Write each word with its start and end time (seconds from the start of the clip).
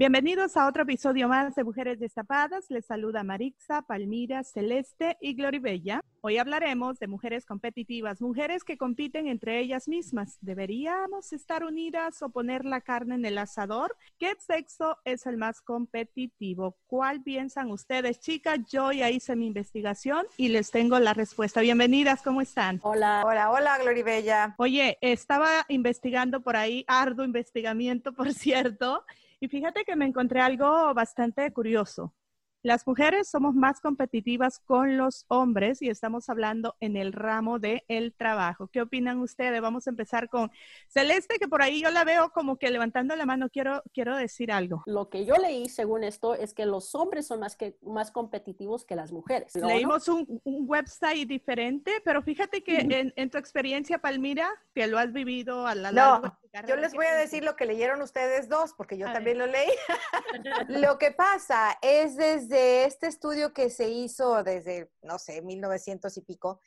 Bienvenidos 0.00 0.56
a 0.56 0.66
otro 0.66 0.84
episodio 0.84 1.28
más 1.28 1.54
de 1.54 1.62
Mujeres 1.62 2.00
Destapadas. 2.00 2.70
Les 2.70 2.86
saluda 2.86 3.22
Marixa, 3.22 3.82
Palmira, 3.82 4.42
Celeste 4.44 5.18
y 5.20 5.34
Gloribella. 5.34 6.02
Hoy 6.22 6.38
hablaremos 6.38 6.98
de 6.98 7.06
mujeres 7.06 7.44
competitivas, 7.44 8.22
mujeres 8.22 8.64
que 8.64 8.78
compiten 8.78 9.26
entre 9.26 9.60
ellas 9.60 9.88
mismas. 9.88 10.38
¿Deberíamos 10.40 11.34
estar 11.34 11.64
unidas 11.64 12.22
o 12.22 12.30
poner 12.30 12.64
la 12.64 12.80
carne 12.80 13.16
en 13.16 13.26
el 13.26 13.36
asador? 13.36 13.94
¿Qué 14.18 14.32
sexo 14.38 14.96
es 15.04 15.26
el 15.26 15.36
más 15.36 15.60
competitivo? 15.60 16.78
¿Cuál 16.86 17.22
piensan 17.22 17.70
ustedes, 17.70 18.20
chicas? 18.20 18.58
Yo 18.70 18.92
ya 18.92 19.10
hice 19.10 19.36
mi 19.36 19.48
investigación 19.48 20.24
y 20.38 20.48
les 20.48 20.70
tengo 20.70 20.98
la 20.98 21.12
respuesta. 21.12 21.60
Bienvenidas, 21.60 22.22
¿cómo 22.22 22.40
están? 22.40 22.80
Hola. 22.84 23.22
Hola, 23.26 23.50
hola, 23.50 23.76
Gloribella. 23.76 24.54
Oye, 24.56 24.96
estaba 25.02 25.66
investigando 25.68 26.40
por 26.40 26.56
ahí, 26.56 26.86
arduo 26.88 27.26
investigamiento, 27.26 28.14
por 28.14 28.32
cierto. 28.32 29.04
Y 29.42 29.48
fíjate 29.48 29.84
que 29.84 29.96
me 29.96 30.04
encontré 30.04 30.40
algo 30.40 30.92
bastante 30.92 31.50
curioso. 31.50 32.14
Las 32.62 32.86
mujeres 32.86 33.30
somos 33.30 33.54
más 33.54 33.80
competitivas 33.80 34.58
con 34.58 34.98
los 34.98 35.24
hombres 35.28 35.80
y 35.80 35.88
estamos 35.88 36.28
hablando 36.28 36.76
en 36.80 36.98
el 36.98 37.14
ramo 37.14 37.58
del 37.58 37.82
el 37.88 38.12
trabajo. 38.12 38.68
¿Qué 38.68 38.82
opinan 38.82 39.18
ustedes? 39.20 39.62
Vamos 39.62 39.86
a 39.86 39.90
empezar 39.90 40.28
con 40.28 40.50
Celeste, 40.86 41.38
que 41.38 41.48
por 41.48 41.62
ahí 41.62 41.80
yo 41.80 41.90
la 41.90 42.04
veo 42.04 42.30
como 42.32 42.58
que 42.58 42.70
levantando 42.70 43.16
la 43.16 43.24
mano. 43.24 43.48
Quiero, 43.48 43.82
quiero 43.94 44.14
decir 44.14 44.52
algo. 44.52 44.82
Lo 44.84 45.08
que 45.08 45.24
yo 45.24 45.36
leí 45.36 45.70
según 45.70 46.04
esto 46.04 46.34
es 46.34 46.52
que 46.52 46.66
los 46.66 46.94
hombres 46.94 47.26
son 47.26 47.40
más, 47.40 47.56
que, 47.56 47.78
más 47.80 48.10
competitivos 48.10 48.84
que 48.84 48.94
las 48.94 49.10
mujeres. 49.10 49.54
Leímos 49.54 50.06
un, 50.08 50.42
un, 50.44 50.68
website 50.68 51.26
diferente, 51.26 52.02
pero 52.04 52.20
fíjate 52.20 52.62
que 52.62 52.76
en, 52.80 53.14
en, 53.16 53.30
tu 53.30 53.38
experiencia, 53.38 54.02
Palmira, 54.02 54.50
que 54.74 54.86
lo 54.86 54.98
has 54.98 55.14
vivido 55.14 55.66
a 55.66 55.74
la 55.74 55.92
largo 55.92 56.26
no. 56.26 56.38
Yo 56.66 56.76
les 56.76 56.94
voy 56.94 57.06
a 57.06 57.14
decir 57.14 57.44
lo 57.44 57.54
que 57.54 57.64
leyeron 57.64 58.02
ustedes 58.02 58.48
dos, 58.48 58.74
porque 58.74 58.98
yo 58.98 59.08
a 59.08 59.12
también 59.12 59.38
ver. 59.38 59.46
lo 59.46 59.52
leí. 59.52 59.70
lo 60.68 60.98
que 60.98 61.12
pasa 61.12 61.78
es 61.80 62.16
desde 62.16 62.84
este 62.84 63.06
estudio 63.06 63.52
que 63.52 63.70
se 63.70 63.88
hizo 63.88 64.42
desde, 64.42 64.90
no 65.02 65.18
sé, 65.18 65.42
1900 65.42 66.16
y 66.16 66.22
pico, 66.22 66.60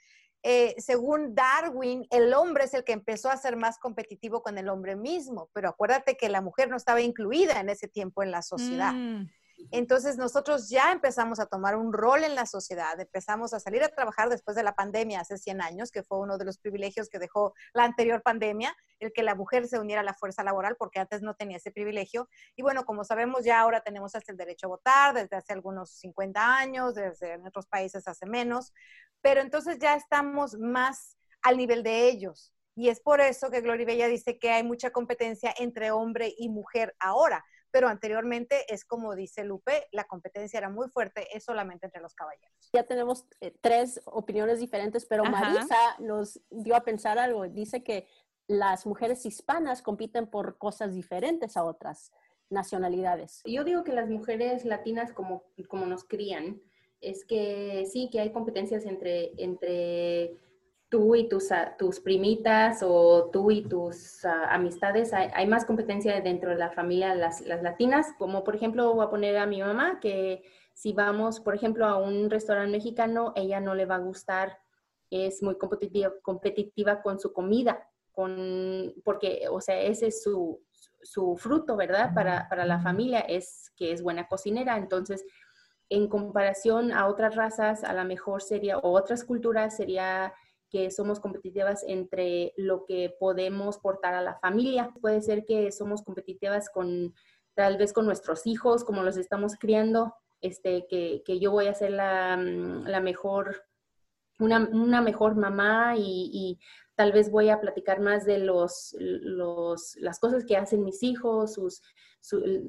eh, 0.45 0.75
según 0.77 1.33
Darwin, 1.35 2.05
el 2.11 2.33
hombre 2.33 2.65
es 2.65 2.73
el 2.73 2.83
que 2.83 2.91
empezó 2.91 3.29
a 3.29 3.37
ser 3.37 3.55
más 3.55 3.79
competitivo 3.79 4.41
con 4.41 4.57
el 4.57 4.67
hombre 4.67 4.97
mismo, 4.97 5.49
pero 5.53 5.69
acuérdate 5.69 6.17
que 6.17 6.27
la 6.27 6.41
mujer 6.41 6.69
no 6.69 6.75
estaba 6.75 7.01
incluida 7.01 7.61
en 7.61 7.69
ese 7.69 7.87
tiempo 7.87 8.23
en 8.23 8.31
la 8.31 8.41
sociedad. 8.41 8.91
Mm. 8.93 9.29
Entonces 9.71 10.17
nosotros 10.17 10.69
ya 10.69 10.91
empezamos 10.91 11.39
a 11.39 11.45
tomar 11.45 11.75
un 11.75 11.93
rol 11.93 12.23
en 12.23 12.35
la 12.35 12.45
sociedad, 12.45 12.99
empezamos 12.99 13.53
a 13.53 13.59
salir 13.59 13.83
a 13.83 13.89
trabajar 13.89 14.29
después 14.29 14.55
de 14.55 14.63
la 14.63 14.75
pandemia 14.75 15.21
hace 15.21 15.37
100 15.37 15.61
años, 15.61 15.91
que 15.91 16.03
fue 16.03 16.19
uno 16.19 16.37
de 16.37 16.45
los 16.45 16.57
privilegios 16.57 17.09
que 17.09 17.19
dejó 17.19 17.53
la 17.73 17.83
anterior 17.83 18.21
pandemia, 18.21 18.75
el 18.99 19.13
que 19.13 19.23
la 19.23 19.35
mujer 19.35 19.67
se 19.67 19.79
uniera 19.79 20.01
a 20.01 20.03
la 20.03 20.13
fuerza 20.13 20.43
laboral, 20.43 20.75
porque 20.77 20.99
antes 20.99 21.21
no 21.21 21.35
tenía 21.35 21.57
ese 21.57 21.71
privilegio. 21.71 22.29
Y 22.55 22.61
bueno, 22.61 22.85
como 22.85 23.03
sabemos, 23.03 23.43
ya 23.43 23.59
ahora 23.59 23.81
tenemos 23.81 24.15
hasta 24.15 24.31
el 24.31 24.37
derecho 24.37 24.67
a 24.67 24.69
votar 24.69 25.13
desde 25.13 25.35
hace 25.35 25.53
algunos 25.53 25.91
50 25.91 26.57
años, 26.57 26.95
desde 26.95 27.33
en 27.33 27.45
otros 27.45 27.67
países 27.67 28.07
hace 28.07 28.25
menos, 28.25 28.73
pero 29.21 29.41
entonces 29.41 29.77
ya 29.79 29.95
estamos 29.95 30.57
más 30.57 31.17
al 31.41 31.57
nivel 31.57 31.83
de 31.83 32.07
ellos. 32.07 32.53
Y 32.75 32.89
es 32.89 32.99
por 32.99 33.21
eso 33.21 33.51
que 33.51 33.61
Gloria 33.61 33.85
Bella 33.85 34.07
dice 34.07 34.39
que 34.39 34.49
hay 34.49 34.63
mucha 34.63 34.89
competencia 34.89 35.53
entre 35.57 35.91
hombre 35.91 36.33
y 36.37 36.49
mujer 36.49 36.95
ahora, 36.99 37.45
pero 37.73 37.87
anteriormente 37.87 38.71
es 38.71 38.85
como 38.85 39.15
dice 39.15 39.43
Lupe, 39.43 39.87
la 39.91 40.03
competencia 40.03 40.59
era 40.59 40.69
muy 40.69 40.89
fuerte, 40.89 41.27
es 41.35 41.43
solamente 41.43 41.87
entre 41.87 42.01
los 42.01 42.13
caballeros. 42.13 42.69
Ya 42.71 42.83
tenemos 42.83 43.25
eh, 43.41 43.51
tres 43.61 43.99
opiniones 44.05 44.59
diferentes, 44.59 45.07
pero 45.07 45.23
Marisa 45.23 45.97
nos 45.97 46.39
dio 46.51 46.75
a 46.75 46.83
pensar 46.83 47.17
algo. 47.17 47.49
Dice 47.49 47.83
que 47.83 48.07
las 48.47 48.85
mujeres 48.85 49.25
hispanas 49.25 49.81
compiten 49.81 50.27
por 50.27 50.59
cosas 50.59 50.93
diferentes 50.93 51.57
a 51.57 51.63
otras 51.63 52.11
nacionalidades. 52.51 53.41
Yo 53.43 53.63
digo 53.63 53.83
que 53.83 53.91
las 53.91 54.07
mujeres 54.07 54.65
latinas, 54.65 55.11
como, 55.11 55.43
como 55.67 55.87
nos 55.87 56.03
crían, 56.03 56.61
es 57.01 57.25
que 57.25 57.87
sí, 57.91 58.07
que 58.11 58.19
hay 58.19 58.31
competencias 58.31 58.85
entre, 58.85 59.31
entre 59.43 60.37
tú 60.93 61.15
y 61.15 61.27
tus, 61.27 61.51
ah, 61.51 61.75
tus 61.75 61.99
primitas 61.99 62.83
o 62.83 63.31
tú 63.33 63.49
y 63.49 63.63
tus 63.63 64.23
uh, 64.25 64.27
amistades, 64.49 65.11
hay, 65.11 65.27
hay, 65.33 65.47
más 65.47 65.65
competencia 65.65 66.21
dentro 66.21 66.51
de 66.51 66.55
la 66.57 66.69
familia, 66.69 67.15
las, 67.15 67.41
las, 67.41 67.63
latinas, 67.63 68.13
como 68.19 68.43
por 68.43 68.55
ejemplo 68.55 68.93
voy 68.93 69.03
a 69.03 69.09
poner 69.09 69.37
a 69.37 69.47
mi 69.47 69.59
mamá, 69.59 69.99
que 69.99 70.43
si 70.75 70.93
vamos, 70.93 71.39
por 71.39 71.55
ejemplo, 71.55 71.87
a 71.87 71.97
un 71.97 72.29
restaurante 72.29 72.73
mexicano, 72.73 73.33
ella 73.35 73.59
no 73.59 73.73
le 73.73 73.87
va 73.87 73.95
a 73.95 74.05
gustar, 74.05 74.59
es 75.09 75.41
muy 75.41 75.57
competitiva, 75.57 76.13
competitiva 76.21 77.01
con 77.01 77.19
su 77.19 77.33
comida, 77.33 77.89
con, 78.11 78.93
porque, 79.03 79.47
o 79.49 79.61
sea, 79.61 79.81
ese 79.81 80.07
es 80.07 80.21
su, 80.21 80.61
su 81.01 81.35
fruto, 81.37 81.75
¿verdad? 81.75 82.13
Para, 82.13 82.47
para 82.49 82.65
la 82.65 82.79
familia, 82.79 83.21
es 83.21 83.71
que 83.75 83.93
es 83.93 84.03
buena 84.03 84.27
cocinera, 84.27 84.77
entonces 84.77 85.25
en 85.89 86.07
comparación 86.07 86.91
a 86.91 87.07
otras 87.07 87.35
razas, 87.35 87.83
a 87.83 87.93
lo 87.93 88.05
mejor 88.05 88.43
sería, 88.43 88.77
o 88.77 88.91
otras 88.91 89.23
culturas, 89.23 89.75
sería 89.75 90.35
que 90.73 90.89
somos 90.89 91.19
competitivas 91.19 91.83
entre 91.87 92.51
lo 92.57 92.83
que 92.85 93.15
podemos 93.19 93.77
portar 93.77 94.15
a 94.15 94.23
la 94.23 94.39
familia. 94.39 94.91
Puede 95.01 95.21
ser 95.21 95.45
que 95.45 95.71
somos 95.71 96.01
competitivas 96.01 96.67
con 96.71 97.13
tal 97.53 97.77
vez 97.77 97.93
con 97.93 98.07
nuestros 98.07 98.47
hijos, 98.47 98.83
como 98.83 99.03
los 99.03 99.15
estamos 99.15 99.55
criando, 99.55 100.15
este, 100.41 100.87
que, 100.89 101.21
que 101.23 101.39
yo 101.39 101.51
voy 101.51 101.67
a 101.67 101.75
ser 101.75 101.91
la, 101.91 102.37
mm, 102.37 102.87
la 102.87 103.01
mejor, 103.01 103.67
una, 104.39 104.67
una, 104.71 104.99
mejor 104.99 105.35
mamá 105.35 105.93
y, 105.95 106.31
y, 106.33 106.59
tal 106.95 107.11
vez 107.11 107.31
voy 107.31 107.49
a 107.49 107.59
platicar 107.59 107.99
más 107.99 108.25
de 108.25 108.37
los, 108.39 108.95
los, 108.99 109.95
las 109.97 110.19
cosas 110.19 110.45
que 110.45 110.57
hacen 110.57 110.83
mis 110.83 111.03
hijos, 111.03 111.53
sus, 111.53 111.81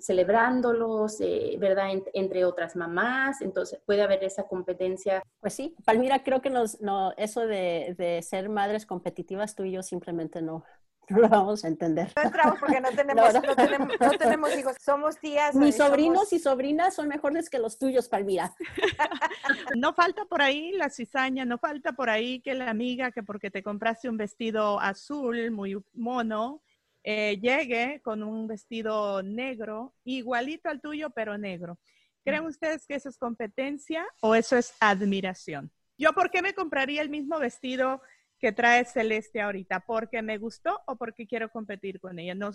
celebrándolos, 0.00 1.20
eh, 1.20 1.56
¿verdad? 1.60 1.90
entre 2.12 2.44
otras 2.44 2.74
mamás, 2.74 3.40
entonces 3.40 3.80
puede 3.86 4.02
haber 4.02 4.24
esa 4.24 4.48
competencia. 4.48 5.22
Pues 5.40 5.54
sí, 5.54 5.76
Palmira, 5.84 6.22
creo 6.24 6.40
que 6.40 6.50
nos, 6.50 6.80
no, 6.80 7.12
eso 7.16 7.46
de, 7.46 7.94
de 7.96 8.20
ser 8.22 8.48
madres 8.48 8.84
competitivas, 8.84 9.54
tú 9.54 9.64
y 9.64 9.72
yo 9.72 9.82
simplemente 9.82 10.42
no, 10.42 10.64
no 11.08 11.18
lo 11.18 11.28
vamos 11.28 11.64
a 11.64 11.68
entender. 11.68 12.12
No 12.16 12.22
entramos 12.22 12.58
porque 12.58 12.80
no 12.80 12.88
tenemos, 12.96 13.34
no, 13.34 13.40
no. 13.40 13.56
tenemos, 13.56 13.88
no 14.00 14.10
tenemos, 14.12 14.56
hijos, 14.56 14.76
somos 14.80 15.18
tías. 15.18 15.54
Mis 15.54 15.76
sobrinos 15.76 16.28
somos... 16.28 16.32
y 16.32 16.38
sobrinas 16.38 16.94
son 16.94 17.08
mejores 17.08 17.50
que 17.50 17.58
los 17.58 17.78
tuyos, 17.78 18.08
Palmira. 18.08 18.54
no 19.76 19.94
falta 19.94 20.24
por 20.24 20.42
ahí 20.42 20.72
la 20.72 20.90
cizaña, 20.90 21.44
no 21.44 21.58
falta 21.58 21.92
por 21.92 22.10
ahí 22.10 22.40
que 22.40 22.54
la 22.54 22.70
amiga 22.70 23.12
que 23.12 23.22
porque 23.22 23.50
te 23.50 23.62
compraste 23.62 24.08
un 24.08 24.16
vestido 24.16 24.80
azul 24.80 25.50
muy 25.50 25.76
mono, 25.92 26.62
eh, 27.02 27.38
llegue 27.40 28.00
con 28.02 28.22
un 28.22 28.46
vestido 28.46 29.22
negro, 29.22 29.94
igualito 30.04 30.68
al 30.68 30.80
tuyo, 30.80 31.10
pero 31.10 31.36
negro. 31.36 31.78
¿Creen 32.24 32.46
ustedes 32.46 32.86
que 32.86 32.94
eso 32.94 33.10
es 33.10 33.18
competencia 33.18 34.06
o 34.20 34.34
eso 34.34 34.56
es 34.56 34.74
admiración? 34.80 35.70
Yo, 35.98 36.12
¿por 36.12 36.30
qué 36.30 36.42
me 36.42 36.54
compraría 36.54 37.02
el 37.02 37.10
mismo 37.10 37.38
vestido 37.38 38.00
que 38.38 38.52
trae 38.52 38.84
Celeste 38.84 39.40
ahorita? 39.40 39.80
¿Porque 39.80 40.22
me 40.22 40.38
gustó 40.38 40.82
o 40.86 40.96
porque 40.96 41.26
quiero 41.26 41.50
competir 41.50 42.00
con 42.00 42.18
ella? 42.18 42.34
No, 42.34 42.50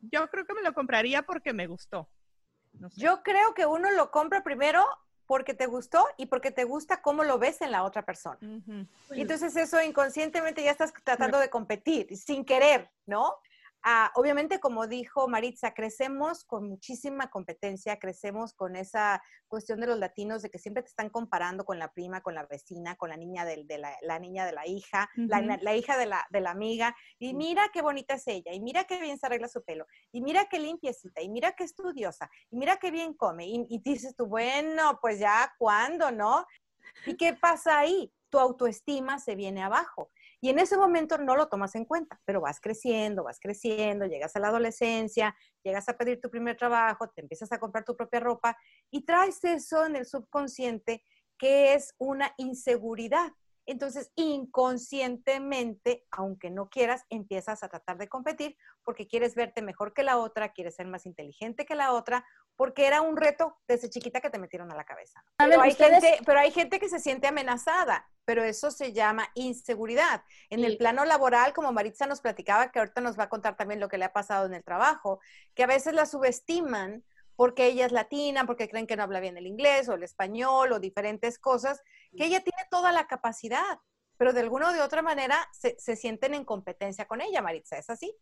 yo 0.00 0.28
creo 0.28 0.44
que 0.44 0.54
me 0.54 0.62
lo 0.62 0.74
compraría 0.74 1.22
porque 1.22 1.52
me 1.52 1.66
gustó. 1.66 2.08
No 2.72 2.90
sé. 2.90 3.00
Yo 3.00 3.22
creo 3.22 3.54
que 3.54 3.66
uno 3.66 3.90
lo 3.92 4.10
compra 4.10 4.42
primero 4.42 4.84
porque 5.26 5.54
te 5.54 5.66
gustó 5.66 6.06
y 6.16 6.26
porque 6.26 6.50
te 6.50 6.64
gusta 6.64 7.00
cómo 7.00 7.24
lo 7.24 7.38
ves 7.38 7.60
en 7.62 7.70
la 7.70 7.84
otra 7.84 8.04
persona. 8.04 8.38
Uh 8.42 8.60
-huh. 8.60 8.88
Entonces 9.10 9.56
eso 9.56 9.80
inconscientemente 9.80 10.62
ya 10.62 10.70
estás 10.70 10.92
tratando 11.02 11.38
de 11.38 11.48
competir 11.48 12.16
sin 12.16 12.44
querer, 12.44 12.90
¿no? 13.06 13.36
Ah, 13.86 14.10
obviamente, 14.14 14.60
como 14.60 14.86
dijo 14.86 15.28
Maritza, 15.28 15.74
crecemos 15.74 16.44
con 16.44 16.66
muchísima 16.66 17.28
competencia, 17.28 17.98
crecemos 17.98 18.54
con 18.54 18.76
esa 18.76 19.22
cuestión 19.46 19.78
de 19.78 19.86
los 19.86 19.98
latinos 19.98 20.40
de 20.40 20.48
que 20.48 20.58
siempre 20.58 20.82
te 20.82 20.88
están 20.88 21.10
comparando 21.10 21.66
con 21.66 21.78
la 21.78 21.92
prima, 21.92 22.22
con 22.22 22.34
la 22.34 22.46
vecina, 22.46 22.96
con 22.96 23.10
la 23.10 23.18
niña 23.18 23.44
de, 23.44 23.62
la, 24.00 24.18
niña 24.18 24.46
de 24.46 24.52
la 24.52 24.66
hija, 24.66 25.10
la, 25.16 25.76
hija 25.76 25.98
de 25.98 26.06
la, 26.06 26.24
de 26.30 26.40
la 26.40 26.52
amiga, 26.52 26.96
y 27.18 27.34
mira 27.34 27.68
qué 27.74 27.82
bonita 27.82 28.14
es 28.14 28.26
ella, 28.26 28.54
y 28.54 28.60
mira 28.60 28.84
qué 28.84 28.98
bien 28.98 29.18
se 29.18 29.26
arregla 29.26 29.48
su 29.48 29.62
pelo, 29.62 29.84
y 30.10 30.22
mira 30.22 30.46
qué 30.46 30.58
limpiecita, 30.60 31.20
y 31.20 31.28
mira 31.28 31.52
qué 31.52 31.64
estudiosa, 31.64 32.30
y 32.50 32.56
mira 32.56 32.78
qué 32.78 32.90
bien 32.90 33.12
come, 33.12 33.46
y, 33.46 33.66
y 33.68 33.82
dices 33.82 34.16
tú, 34.16 34.24
bueno, 34.24 34.98
pues 35.02 35.18
ya, 35.18 35.52
¿cuándo, 35.58 36.10
no? 36.10 36.46
¿Y 37.04 37.18
qué 37.18 37.34
pasa 37.34 37.80
ahí? 37.80 38.10
Tu 38.30 38.38
autoestima 38.38 39.18
se 39.18 39.34
viene 39.34 39.62
abajo. 39.62 40.10
Y 40.44 40.50
en 40.50 40.58
ese 40.58 40.76
momento 40.76 41.16
no 41.16 41.36
lo 41.36 41.48
tomas 41.48 41.74
en 41.74 41.86
cuenta, 41.86 42.20
pero 42.26 42.42
vas 42.42 42.60
creciendo, 42.60 43.24
vas 43.24 43.40
creciendo, 43.40 44.04
llegas 44.04 44.36
a 44.36 44.40
la 44.40 44.48
adolescencia, 44.48 45.34
llegas 45.62 45.88
a 45.88 45.96
pedir 45.96 46.20
tu 46.20 46.28
primer 46.28 46.54
trabajo, 46.54 47.08
te 47.08 47.22
empiezas 47.22 47.50
a 47.52 47.58
comprar 47.58 47.82
tu 47.82 47.96
propia 47.96 48.20
ropa 48.20 48.54
y 48.90 49.06
traes 49.06 49.42
eso 49.42 49.86
en 49.86 49.96
el 49.96 50.04
subconsciente 50.04 51.02
que 51.38 51.72
es 51.72 51.94
una 51.96 52.34
inseguridad. 52.36 53.32
Entonces, 53.66 54.12
inconscientemente, 54.14 56.04
aunque 56.10 56.50
no 56.50 56.68
quieras, 56.68 57.04
empiezas 57.08 57.62
a 57.62 57.68
tratar 57.68 57.98
de 57.98 58.08
competir 58.08 58.56
porque 58.82 59.06
quieres 59.06 59.34
verte 59.34 59.62
mejor 59.62 59.94
que 59.94 60.02
la 60.02 60.18
otra, 60.18 60.52
quieres 60.52 60.74
ser 60.76 60.86
más 60.86 61.06
inteligente 61.06 61.64
que 61.64 61.74
la 61.74 61.92
otra, 61.92 62.24
porque 62.56 62.86
era 62.86 63.00
un 63.00 63.16
reto 63.16 63.58
desde 63.66 63.90
chiquita 63.90 64.20
que 64.20 64.30
te 64.30 64.38
metieron 64.38 64.70
a 64.70 64.76
la 64.76 64.84
cabeza. 64.84 65.24
Pero, 65.38 65.60
hay 65.60 65.74
gente, 65.74 66.18
pero 66.24 66.38
hay 66.38 66.50
gente 66.50 66.78
que 66.78 66.88
se 66.88 67.00
siente 67.00 67.26
amenazada, 67.26 68.08
pero 68.24 68.44
eso 68.44 68.70
se 68.70 68.92
llama 68.92 69.28
inseguridad. 69.34 70.22
En 70.50 70.64
el 70.64 70.76
plano 70.76 71.04
laboral, 71.04 71.52
como 71.52 71.72
Maritza 71.72 72.06
nos 72.06 72.20
platicaba, 72.20 72.70
que 72.70 72.78
ahorita 72.78 73.00
nos 73.00 73.18
va 73.18 73.24
a 73.24 73.28
contar 73.28 73.56
también 73.56 73.80
lo 73.80 73.88
que 73.88 73.98
le 73.98 74.04
ha 74.04 74.12
pasado 74.12 74.46
en 74.46 74.54
el 74.54 74.62
trabajo, 74.62 75.20
que 75.54 75.64
a 75.64 75.68
veces 75.68 75.94
la 75.94 76.06
subestiman 76.06 77.02
porque 77.36 77.66
ella 77.66 77.86
es 77.86 77.92
latina, 77.92 78.46
porque 78.46 78.68
creen 78.68 78.86
que 78.86 78.96
no 78.96 79.02
habla 79.02 79.20
bien 79.20 79.36
el 79.36 79.46
inglés 79.46 79.88
o 79.88 79.94
el 79.94 80.02
español 80.02 80.72
o 80.72 80.80
diferentes 80.80 81.38
cosas, 81.38 81.82
que 82.16 82.26
ella 82.26 82.40
tiene 82.40 82.62
toda 82.70 82.92
la 82.92 83.06
capacidad, 83.06 83.78
pero 84.16 84.32
de 84.32 84.40
alguna 84.40 84.70
o 84.70 84.72
de 84.72 84.80
otra 84.80 85.02
manera 85.02 85.36
se, 85.52 85.96
sienten 85.96 86.34
en 86.34 86.44
competencia 86.44 87.06
con 87.06 87.20
ella, 87.20 87.42
Maritza, 87.42 87.78
¿es 87.78 87.90
así? 87.90 88.14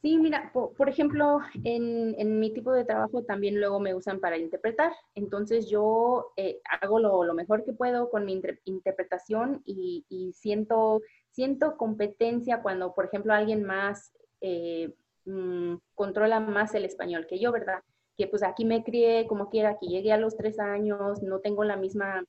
Sí, 0.00 0.16
mira, 0.16 0.52
por, 0.52 0.88
ejemplo, 0.88 1.40
en, 1.64 2.38
mi 2.38 2.54
tipo 2.54 2.72
de 2.72 2.84
trabajo 2.84 3.24
también 3.24 3.58
luego 3.58 3.80
me 3.80 3.96
usan 3.96 4.20
para 4.20 4.36
interpretar. 4.36 4.92
Entonces 5.16 5.68
yo 5.68 6.32
eh, 6.36 6.60
hago 6.80 7.00
lo, 7.00 7.34
mejor 7.34 7.64
que 7.64 7.72
puedo 7.72 8.08
con 8.08 8.24
mi 8.24 8.40
interpretación 8.64 9.60
y, 9.64 10.32
siento, 10.36 11.00
siento 11.32 11.76
competencia 11.76 12.62
cuando, 12.62 12.94
por 12.94 13.06
ejemplo, 13.06 13.34
alguien 13.34 13.64
más 13.64 14.12
eh, 14.40 14.94
mm, 15.24 15.74
controla 15.96 16.38
más 16.38 16.76
el 16.76 16.84
español 16.84 17.26
que 17.26 17.40
yo, 17.40 17.50
¿verdad? 17.50 17.82
Que 18.18 18.26
pues 18.26 18.42
aquí 18.42 18.64
me 18.64 18.82
crié 18.82 19.28
como 19.28 19.48
quiera, 19.48 19.70
aquí 19.70 19.86
llegué 19.86 20.12
a 20.12 20.18
los 20.18 20.36
tres 20.36 20.58
años, 20.58 21.22
no 21.22 21.38
tengo 21.38 21.62
la 21.62 21.76
misma, 21.76 22.24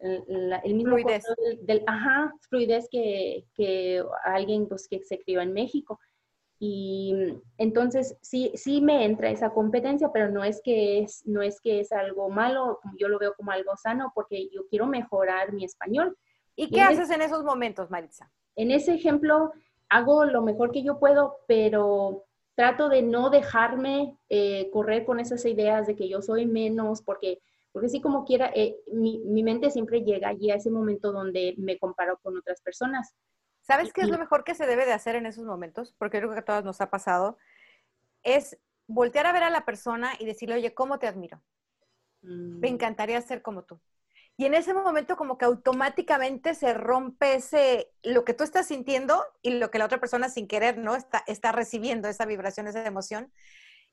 el, 0.00 0.74
mismo 0.74 0.96
fluidez, 0.96 1.24
del, 1.60 1.84
ajá, 1.86 2.34
fluidez 2.50 2.88
que, 2.90 3.44
que 3.54 4.04
alguien 4.24 4.66
pues 4.66 4.88
que 4.88 5.00
se 5.04 5.20
crió 5.20 5.40
en 5.40 5.52
México. 5.52 6.00
Y 6.58 7.14
entonces 7.56 8.16
sí, 8.20 8.50
sí 8.54 8.80
me 8.80 9.04
entra 9.04 9.30
esa 9.30 9.50
competencia, 9.50 10.10
pero 10.12 10.28
no 10.28 10.42
es 10.42 10.60
que 10.62 11.00
es, 11.00 11.24
no 11.24 11.40
es 11.40 11.60
que 11.60 11.78
es 11.78 11.92
algo 11.92 12.28
malo, 12.28 12.80
yo 12.98 13.08
lo 13.08 13.20
veo 13.20 13.34
como 13.34 13.52
algo 13.52 13.76
sano 13.76 14.10
porque 14.14 14.48
yo 14.52 14.66
quiero 14.68 14.86
mejorar 14.86 15.52
mi 15.52 15.64
español. 15.64 16.16
¿Y 16.56 16.68
qué 16.70 16.82
haces 16.82 17.10
en 17.10 17.22
esos 17.22 17.44
momentos, 17.44 17.90
Maritza? 17.90 18.30
En 18.56 18.72
ese 18.72 18.94
ejemplo, 18.94 19.52
hago 19.88 20.24
lo 20.24 20.42
mejor 20.42 20.72
que 20.72 20.82
yo 20.82 20.98
puedo, 20.98 21.38
pero 21.46 22.24
trato 22.54 22.88
de 22.88 23.02
no 23.02 23.30
dejarme 23.30 24.18
eh, 24.28 24.70
correr 24.72 25.04
con 25.04 25.20
esas 25.20 25.44
ideas 25.44 25.86
de 25.86 25.96
que 25.96 26.08
yo 26.08 26.20
soy 26.22 26.46
menos, 26.46 27.02
porque, 27.02 27.40
porque 27.72 27.88
sí 27.88 28.00
como 28.00 28.24
quiera, 28.24 28.50
eh, 28.54 28.76
mi, 28.92 29.42
mente 29.42 29.70
siempre 29.70 30.02
llega 30.02 30.28
allí 30.28 30.50
a 30.50 30.56
ese 30.56 30.70
momento 30.70 31.12
donde 31.12 31.54
me 31.58 31.78
comparo 31.78 32.18
con 32.22 32.36
otras 32.36 32.60
personas. 32.60 33.14
¿Sabes 33.60 33.92
qué 33.92 34.02
es 34.02 34.08
lo 34.08 34.18
mejor 34.18 34.44
que 34.44 34.54
se 34.54 34.66
debe 34.66 34.84
de 34.84 34.92
hacer 34.92 35.14
en 35.14 35.26
esos 35.26 35.44
momentos? 35.44 35.94
Porque 35.96 36.18
creo 36.18 36.32
que 36.32 36.40
a 36.40 36.44
todos 36.44 36.64
nos 36.64 36.80
ha 36.80 36.90
pasado. 36.90 37.38
Es 38.24 38.58
voltear 38.88 39.26
a 39.26 39.32
ver 39.32 39.44
a 39.44 39.50
la 39.50 39.64
persona 39.64 40.12
y 40.18 40.26
decirle, 40.26 40.56
oye, 40.56 40.74
¿cómo 40.74 40.98
te 40.98 41.06
admiro? 41.06 41.40
Me 42.22 42.70
mm. 42.70 42.74
encantaría 42.74 43.20
ser 43.20 43.40
como 43.40 43.62
tú. 43.62 43.80
Y 44.36 44.46
en 44.46 44.54
ese 44.54 44.72
momento 44.74 45.16
como 45.16 45.36
que 45.36 45.44
automáticamente 45.44 46.54
se 46.54 46.74
rompe 46.74 47.34
ese, 47.34 47.92
lo 48.02 48.24
que 48.24 48.34
tú 48.34 48.44
estás 48.44 48.66
sintiendo 48.66 49.22
y 49.42 49.50
lo 49.50 49.70
que 49.70 49.78
la 49.78 49.84
otra 49.84 50.00
persona 50.00 50.28
sin 50.28 50.48
querer, 50.48 50.78
¿no? 50.78 50.96
Está, 50.96 51.22
está 51.26 51.52
recibiendo 51.52 52.08
esa 52.08 52.24
vibración, 52.24 52.66
esa 52.66 52.84
emoción. 52.86 53.30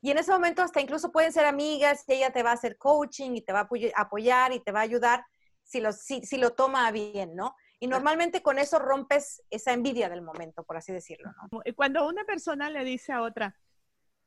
Y 0.02 0.12
en 0.12 0.18
ese 0.18 0.32
momento 0.32 0.62
hasta 0.62 0.80
incluso 0.80 1.12
pueden 1.12 1.34
ser 1.34 1.46
amigas, 1.46 2.06
y 2.08 2.14
ella 2.14 2.32
te 2.32 2.42
va 2.42 2.52
a 2.52 2.54
hacer 2.54 2.78
coaching 2.78 3.32
y 3.36 3.42
te 3.42 3.52
va 3.52 3.60
a 3.60 4.02
apoyar 4.02 4.54
y 4.54 4.62
te 4.62 4.72
va 4.72 4.80
a 4.80 4.84
ayudar 4.84 5.26
si 5.64 5.82
lo, 5.82 5.92
si, 5.92 6.22
si 6.22 6.38
lo 6.38 6.52
toma 6.52 6.90
bien, 6.92 7.36
¿no? 7.36 7.56
Y 7.80 7.88
normalmente 7.88 8.42
con 8.42 8.60
eso 8.60 8.80
rompes 8.80 9.44
esa 9.50 9.74
envidia 9.74 10.10
del 10.10 10.22
momento, 10.22 10.64
por 10.64 10.78
así 10.78 10.92
decirlo, 10.92 11.32
¿no? 11.34 11.62
Cuando 11.76 12.08
una 12.08 12.24
persona 12.24 12.70
le 12.70 12.84
dice 12.84 13.12
a 13.14 13.22
otra, 13.22 13.56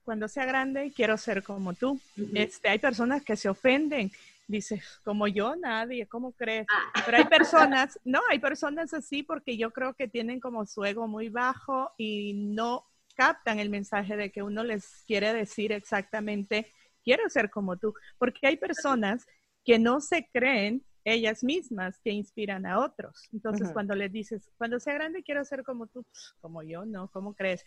cuando 0.05 0.29
sea 0.29 0.45
grande 0.45 0.93
quiero 0.95 1.17
ser 1.17 1.43
como 1.43 1.75
tú, 1.75 1.99
este, 2.35 2.69
hay 2.69 2.79
personas 2.79 3.23
que 3.23 3.37
se 3.37 3.49
ofenden 3.49 4.11
dices, 4.53 5.01
como 5.03 5.27
yo, 5.27 5.57
nadie, 5.57 6.07
¿cómo 6.07 6.33
crees? 6.33 6.67
Ah. 6.71 7.03
Pero 7.05 7.17
hay 7.19 7.25
personas, 7.25 7.99
no, 8.05 8.21
hay 8.31 8.39
personas 8.39 8.95
así 8.95 9.25
porque 9.25 9.57
yo 9.57 9.73
creo 9.73 9.95
que 9.95 10.07
tienen 10.07 10.39
como 10.39 10.67
su 10.67 10.85
ego 10.85 11.09
muy 11.09 11.29
bajo 11.29 11.91
y 11.99 12.35
no 12.35 12.87
captan 13.17 13.59
el 13.59 13.71
mensaje 13.71 14.17
de 14.17 14.31
que 14.31 14.43
uno 14.43 14.63
les 14.63 15.05
quiere 15.07 15.33
decir 15.33 15.73
exactamente, 15.73 16.71
quiero 17.03 17.29
ser 17.29 17.51
como 17.51 17.77
tú, 17.77 17.95
porque 18.19 18.47
hay 18.47 18.57
personas 18.57 19.27
que 19.65 19.79
no 19.79 20.01
se 20.01 20.29
creen 20.33 20.85
ellas 21.05 21.43
mismas 21.43 21.99
que 21.99 22.11
inspiran 22.11 22.65
a 22.65 22.79
otros. 22.79 23.29
Entonces, 23.33 23.71
cuando 23.73 23.95
les 23.95 24.13
dices, 24.13 24.49
cuando 24.57 24.79
sea 24.79 24.95
grande 24.95 25.23
quiero 25.23 25.45
ser 25.45 25.65
como 25.65 25.87
tú, 25.89 26.07
como 26.41 26.63
yo, 26.63 26.85
¿no? 26.85 27.09
¿Cómo 27.09 27.35
crees? 27.35 27.65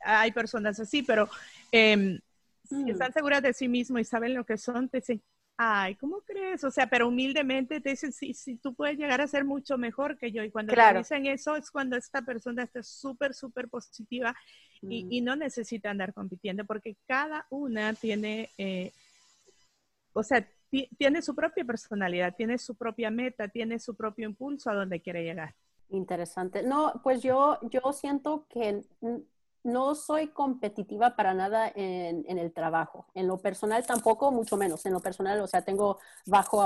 Hay 0.00 0.32
personas 0.32 0.80
así, 0.80 1.02
pero 1.02 1.28
si 1.70 2.16
mm. 2.74 2.88
están 2.88 3.12
seguras 3.12 3.42
de 3.42 3.52
sí 3.52 3.68
mismos 3.68 4.00
y 4.00 4.04
saben 4.04 4.34
lo 4.34 4.44
que 4.44 4.56
son, 4.56 4.88
te 4.88 4.98
dicen, 4.98 5.22
ay, 5.62 5.94
¿cómo 5.96 6.22
crees? 6.22 6.64
O 6.64 6.70
sea, 6.70 6.86
pero 6.86 7.06
humildemente 7.08 7.82
te 7.82 7.90
dicen, 7.90 8.12
sí, 8.12 8.32
sí, 8.32 8.56
tú 8.56 8.74
puedes 8.74 8.96
llegar 8.96 9.20
a 9.20 9.26
ser 9.26 9.44
mucho 9.44 9.76
mejor 9.76 10.16
que 10.16 10.32
yo. 10.32 10.42
Y 10.42 10.50
cuando 10.50 10.72
te 10.72 10.94
dicen 10.98 11.26
eso 11.26 11.54
es 11.54 11.70
cuando 11.70 11.98
esta 11.98 12.22
persona 12.22 12.62
está 12.62 12.82
súper, 12.82 13.34
súper 13.34 13.68
positiva 13.68 14.34
y, 14.80 15.04
mm. 15.04 15.12
y, 15.12 15.20
no 15.20 15.36
necesita 15.36 15.90
andar 15.90 16.14
compitiendo 16.14 16.64
porque 16.64 16.96
cada 17.06 17.46
una 17.50 17.92
tiene, 17.92 18.48
eh, 18.56 18.90
o 20.14 20.22
sea, 20.22 20.48
tiene 20.96 21.20
su 21.20 21.34
propia 21.34 21.62
personalidad, 21.62 22.34
tiene 22.34 22.56
su 22.56 22.74
propia 22.74 23.10
meta, 23.10 23.48
tiene 23.48 23.78
su 23.78 23.94
propio 23.94 24.26
impulso 24.30 24.70
a 24.70 24.74
donde 24.74 25.02
quiere 25.02 25.24
llegar. 25.24 25.54
Interesante. 25.90 26.62
No, 26.62 27.02
pues 27.04 27.22
yo, 27.22 27.58
yo 27.70 27.92
siento 27.92 28.46
que 28.48 28.80
no 29.62 29.94
soy 29.94 30.28
competitiva 30.28 31.16
para 31.16 31.34
nada 31.34 31.70
en, 31.74 32.38
el 32.38 32.52
trabajo. 32.52 33.06
En 33.14 33.26
lo 33.26 33.38
personal 33.38 33.84
tampoco, 33.86 34.30
mucho 34.30 34.56
menos. 34.56 34.86
En 34.86 34.92
lo 34.92 35.00
personal, 35.00 35.40
o 35.40 35.46
sea, 35.46 35.62
tengo 35.62 35.98
bajo 36.26 36.62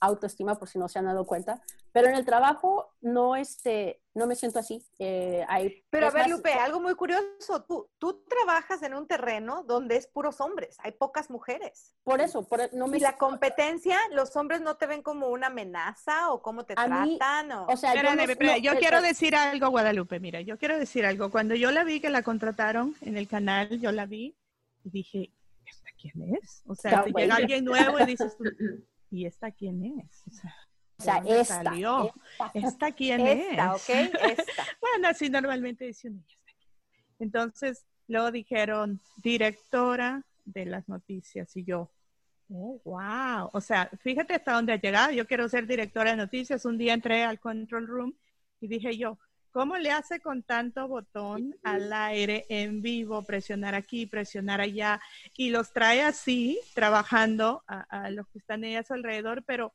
autoestima 0.00 0.56
por 0.56 0.68
si 0.68 0.78
no 0.78 0.88
se 0.88 0.98
han 0.98 1.06
dado 1.06 1.24
cuenta. 1.26 1.62
Pero 1.94 2.08
en 2.08 2.16
el 2.16 2.24
trabajo 2.24 2.92
no, 3.02 3.36
este, 3.36 4.02
no 4.14 4.26
me 4.26 4.34
siento 4.34 4.58
así. 4.58 4.84
Eh, 4.98 5.44
hay 5.46 5.84
Pero 5.90 6.08
a 6.08 6.10
ver, 6.10 6.28
Lupe, 6.28 6.52
algo 6.52 6.80
muy 6.80 6.96
curioso. 6.96 7.62
Tú, 7.68 7.88
tú 7.98 8.24
trabajas 8.28 8.82
en 8.82 8.94
un 8.94 9.06
terreno 9.06 9.62
donde 9.62 9.94
es 9.94 10.08
puros 10.08 10.40
hombres. 10.40 10.76
Hay 10.80 10.90
pocas 10.90 11.30
mujeres. 11.30 11.94
Por 12.02 12.20
eso, 12.20 12.48
por, 12.48 12.74
no 12.74 12.88
me... 12.88 12.96
Y 12.96 13.00
la 13.00 13.16
competencia, 13.16 13.96
los 14.10 14.34
hombres 14.34 14.60
no 14.60 14.76
te 14.76 14.88
ven 14.88 15.02
como 15.02 15.28
una 15.28 15.46
amenaza 15.46 16.32
o 16.32 16.42
cómo 16.42 16.64
te 16.64 16.74
tratan. 16.74 17.52
o... 17.52 17.76
sea, 17.76 17.94
yo, 17.94 18.56
yo 18.56 18.76
quiero 18.76 19.00
decir 19.00 19.36
algo, 19.36 19.70
Guadalupe. 19.70 20.18
Mira, 20.18 20.40
yo 20.40 20.58
quiero 20.58 20.76
decir 20.76 21.06
algo. 21.06 21.30
Cuando 21.30 21.54
yo 21.54 21.70
la 21.70 21.84
vi 21.84 22.00
que 22.00 22.10
la 22.10 22.24
contrataron 22.24 22.96
en 23.02 23.16
el 23.16 23.28
canal, 23.28 23.68
yo 23.78 23.92
la 23.92 24.06
vi 24.06 24.36
y 24.82 24.90
dije, 24.90 25.30
¿esta 25.64 25.90
quién 25.96 26.34
es? 26.34 26.64
O 26.66 26.74
sea, 26.74 27.04
si 27.04 27.12
llega 27.12 27.36
alguien 27.36 27.64
nuevo 27.64 28.00
y 28.00 28.04
dices 28.06 28.36
¿y 29.12 29.26
esta 29.26 29.52
quién 29.52 29.84
es? 30.00 30.24
O 30.26 30.32
sea, 30.32 30.52
o 30.98 31.02
sea, 31.02 31.22
esta, 31.26 31.62
salió? 31.64 32.12
esta. 32.54 32.92
quién 32.92 33.20
esta, 33.26 33.74
es? 33.74 33.90
Esta. 33.90 34.44
bueno, 34.80 35.08
así 35.08 35.28
normalmente 35.28 35.86
dicen 35.86 36.24
Entonces, 37.18 37.84
luego 38.06 38.30
dijeron 38.30 39.00
directora 39.22 40.24
de 40.44 40.66
las 40.66 40.88
noticias 40.88 41.56
y 41.56 41.64
yo, 41.64 41.90
oh, 42.50 42.80
wow. 42.84 43.50
O 43.52 43.60
sea, 43.60 43.90
fíjate 44.00 44.34
hasta 44.34 44.52
dónde 44.52 44.74
ha 44.74 44.80
llegado. 44.80 45.12
Yo 45.12 45.26
quiero 45.26 45.48
ser 45.48 45.66
directora 45.66 46.10
de 46.10 46.16
noticias. 46.16 46.64
Un 46.64 46.78
día 46.78 46.94
entré 46.94 47.24
al 47.24 47.40
control 47.40 47.86
room 47.86 48.14
y 48.60 48.68
dije 48.68 48.96
yo, 48.96 49.18
¿cómo 49.50 49.76
le 49.76 49.90
hace 49.90 50.20
con 50.20 50.42
tanto 50.42 50.86
botón 50.86 51.56
al 51.62 51.92
aire 51.92 52.46
en 52.48 52.82
vivo, 52.82 53.22
presionar 53.24 53.74
aquí, 53.74 54.06
presionar 54.06 54.60
allá? 54.60 55.00
Y 55.36 55.50
los 55.50 55.72
trae 55.72 56.02
así, 56.02 56.60
trabajando 56.74 57.62
a, 57.66 57.80
a 58.04 58.10
los 58.10 58.28
que 58.28 58.38
están 58.38 58.64
ahí 58.64 58.76
a 58.76 58.84
su 58.84 58.94
alrededor, 58.94 59.42
pero 59.44 59.72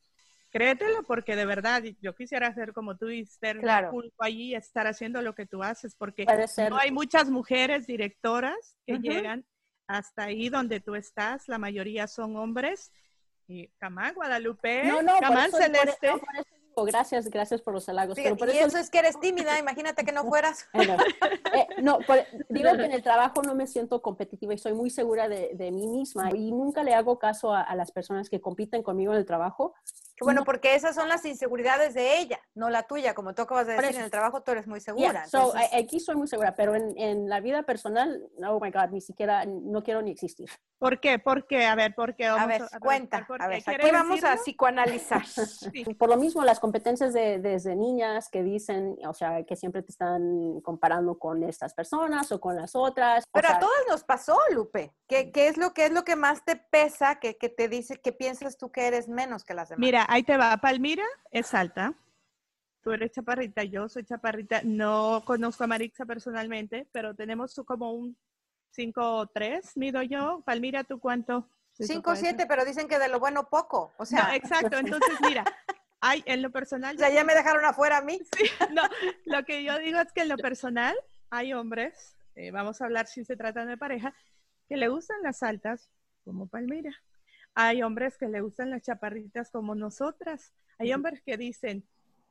créetelo 0.49 1.03
porque 1.03 1.35
de 1.35 1.45
verdad 1.45 1.83
yo 2.01 2.15
quisiera 2.15 2.53
ser 2.53 2.73
como 2.73 2.97
tú 2.97 3.09
y 3.09 3.21
estar 3.21 3.57
Claro. 3.59 3.91
culpo 3.91 4.23
allí 4.23 4.51
y 4.51 4.55
estar 4.55 4.87
haciendo 4.87 5.21
lo 5.21 5.33
que 5.35 5.45
tú 5.45 5.61
haces 5.63 5.95
porque 5.95 6.25
ser. 6.47 6.69
no 6.71 6.77
hay 6.77 6.91
muchas 6.91 7.29
mujeres 7.29 7.85
directoras 7.87 8.75
que 8.85 8.93
Ujú. 8.93 9.03
llegan 9.03 9.45
hasta 9.87 10.23
ahí 10.25 10.49
donde 10.49 10.79
tú 10.79 10.95
estás, 10.95 11.47
la 11.47 11.57
mayoría 11.57 12.07
son 12.07 12.35
hombres. 12.37 12.91
Y 13.47 13.67
Camán, 13.79 14.13
Guadalupe, 14.13 14.83
No, 14.83 15.01
no, 15.01 15.13
por 15.13 15.21
Camán 15.21 15.49
por- 15.49 15.59
Celeste. 15.63 16.07
no, 16.07 16.19
por 16.19 16.35
eso 16.35 16.45
digo, 16.61 16.85
gracias, 16.85 17.27
gracias 17.31 17.61
por 17.63 17.73
los 17.73 17.89
halagos. 17.89 18.15
Fíjate, 18.15 18.35
pero 18.35 18.45
por 18.51 18.55
y 18.55 18.59
eso, 18.59 18.67
eso 18.67 18.77
es 18.77 18.91
que 18.91 18.99
eres 18.99 19.19
tímida, 19.19 19.57
imagínate 19.57 20.05
que 20.05 20.11
no 20.11 20.23
fueras. 20.25 20.67
Bueno, 20.73 20.95
eh, 21.55 21.65
no, 21.81 21.97
por- 22.01 22.23
digo 22.49 22.69
que 22.77 22.85
en 22.85 22.91
el 22.91 23.01
trabajo 23.03 23.41
no 23.41 23.55
me 23.55 23.65
siento 23.65 24.03
competitiva 24.03 24.53
y 24.53 24.59
soy 24.59 24.73
muy 24.73 24.91
segura 24.91 25.27
de, 25.27 25.49
de 25.55 25.71
mí 25.71 25.87
misma 25.87 26.29
y 26.35 26.51
nunca 26.51 26.83
le 26.83 26.93
hago 26.93 27.17
caso 27.17 27.51
a, 27.51 27.61
a 27.63 27.75
las 27.75 27.91
personas 27.91 28.29
que 28.29 28.39
compiten 28.39 28.83
conmigo 28.83 29.13
en 29.13 29.17
el 29.17 29.25
trabajo. 29.25 29.73
Que 30.19 30.25
Bueno, 30.25 30.41
No. 30.41 30.45
porque 30.45 30.75
esas 30.75 30.95
son 30.95 31.07
las 31.07 31.23
inseguridades 31.23 31.93
de 31.93 32.17
ella, 32.19 32.39
no 32.53 32.69
la 32.69 32.83
tuya. 32.83 33.13
Como 33.15 33.33
tú 33.33 33.43
acabas 33.43 33.67
de 33.67 33.73
decir, 33.73 33.89
eso. 33.91 33.99
en 33.99 34.05
el 34.05 34.11
trabajo 34.11 34.41
tú 34.43 34.51
eres 34.51 34.67
muy 34.67 34.79
Yeah, 34.81 34.85
segura. 34.85 35.25
so, 35.27 35.37
entonces- 35.55 35.73
a- 35.73 35.77
aquí 35.77 35.99
soy 36.01 36.15
muy 36.17 36.27
segura, 36.27 36.53
pero 36.55 36.75
en, 36.75 36.93
en 36.97 37.29
la 37.29 37.39
vida 37.39 37.63
personal, 37.63 38.21
oh 38.45 38.59
my 38.59 38.69
God, 38.69 38.89
ni 38.91 38.99
siquiera, 38.99 39.45
no 39.45 39.81
quiero 39.81 40.01
ni 40.01 40.11
existir. 40.11 40.49
¿Por 40.77 40.99
qué? 41.01 41.19
¿Por 41.19 41.45
qué? 41.47 41.65
A 41.65 41.75
ver, 41.75 41.93
¿por 41.95 42.15
qué? 42.15 42.25
a 42.25 42.45
ver, 42.45 42.57
preguntar 42.59 42.79
cuenta. 42.79 43.25
por 43.27 43.41
A 43.41 43.45
qué. 43.45 43.49
ver, 43.55 43.63
¿Quieres 43.63 43.85
aquí 43.85 43.95
vamos 43.95 44.23
a 44.23 44.35
psicoanalizar. 44.35 45.23
Sí. 45.73 45.83
Por 45.95 46.09
lo 46.09 46.17
mismo, 46.17 46.43
las 46.43 46.59
competencias 46.59 47.13
de, 47.13 47.39
desde 47.39 47.75
niñas 47.75 48.29
que 48.29 48.43
dicen, 48.43 48.97
o 49.07 49.13
sea, 49.13 49.43
que 49.43 49.55
siempre 49.55 49.83
te 49.83 49.91
están 49.91 50.59
comparando 50.61 51.17
con 51.17 51.43
estas 51.43 51.73
personas 51.73 52.31
o 52.31 52.39
con 52.39 52.55
las 52.55 52.75
otras. 52.75 53.23
o 53.25 53.27
Pero 53.33 53.49
a 53.49 53.59
todas 53.59 53.79
nos 53.89 54.03
pasó, 54.03 54.37
Lupe. 54.53 54.93
¿Qué, 55.07 55.31
qué 55.31 55.47
es 55.47 55.57
lo 55.57 55.73
que 55.73 55.85
es 55.85 55.91
lo 55.91 56.03
que 56.03 56.15
más 56.15 56.43
te 56.45 56.55
pesa, 56.55 57.19
que, 57.19 57.37
que 57.37 57.49
te 57.49 57.67
dice 57.67 57.97
que 57.97 58.11
piensas 58.13 58.57
tú 58.57 58.71
que 58.71 58.87
eres 58.87 59.07
menos 59.09 59.43
que 59.43 59.53
las 59.53 59.69
demás? 59.69 59.79
Mira, 59.79 60.03
ahí 60.09 60.23
te 60.23 60.37
va. 60.37 60.57
Palmira 60.57 61.05
es 61.31 61.53
alta. 61.53 61.93
Tú 62.81 62.91
eres 62.91 63.11
chaparrita, 63.11 63.63
yo 63.63 63.87
soy 63.87 64.03
chaparrita. 64.03 64.61
No 64.63 65.23
conozco 65.25 65.63
a 65.63 65.67
Marixa 65.67 66.05
personalmente, 66.05 66.87
pero 66.91 67.13
tenemos 67.13 67.53
como 67.65 67.93
un 67.93 68.17
5'3", 68.75 69.73
mido 69.75 70.01
yo. 70.01 70.41
Palmira, 70.45 70.83
¿tú 70.83 70.99
cuánto? 70.99 71.47
Sí, 71.73 71.83
eso 71.83 71.93
Cinco 71.93 71.99
o 71.99 72.13
puede 72.13 72.17
ser. 72.17 72.29
siete, 72.29 72.45
pero 72.47 72.65
dicen 72.65 72.87
que 72.87 72.99
de 72.99 73.09
lo 73.09 73.19
bueno 73.19 73.49
poco. 73.49 73.91
O 73.97 74.05
sea, 74.05 74.27
No, 74.27 74.33
exacto. 74.33 74.77
Entonces, 74.77 75.19
mira, 75.21 75.43
hay, 75.99 76.23
en 76.25 76.41
lo 76.41 76.51
personal, 76.51 76.95
o 76.95 76.99
sea, 76.99 77.09
ya 77.09 77.23
me 77.23 77.35
dejaron 77.35 77.63
afuera 77.65 77.97
a 77.97 78.01
mí. 78.01 78.19
no, 78.73 78.81
lo 79.25 79.43
que 79.45 79.63
yo 79.63 79.77
digo 79.79 79.99
es 79.99 80.11
que 80.13 80.21
en 80.21 80.29
lo 80.29 80.37
personal 80.37 80.95
hay 81.29 81.53
hombres, 81.53 82.15
eh, 82.35 82.51
vamos 82.51 82.81
a 82.81 82.85
hablar 82.85 83.07
si 83.07 83.25
se 83.25 83.35
trata 83.35 83.65
de 83.65 83.77
pareja, 83.77 84.13
que 84.67 84.77
le 84.77 84.87
gustan 84.87 85.21
las 85.21 85.43
altas 85.43 85.91
como 86.23 86.47
Palmira. 86.47 86.95
Hay 87.55 87.81
hombres 87.83 88.17
que 88.17 88.27
le 88.27 88.41
gustan 88.41 88.69
las 88.69 88.83
chaparritas 88.83 89.51
como 89.51 89.75
nosotras. 89.75 90.53
Hay 90.77 90.93
hombres 90.93 91.21
que 91.25 91.37
dicen 91.37 91.83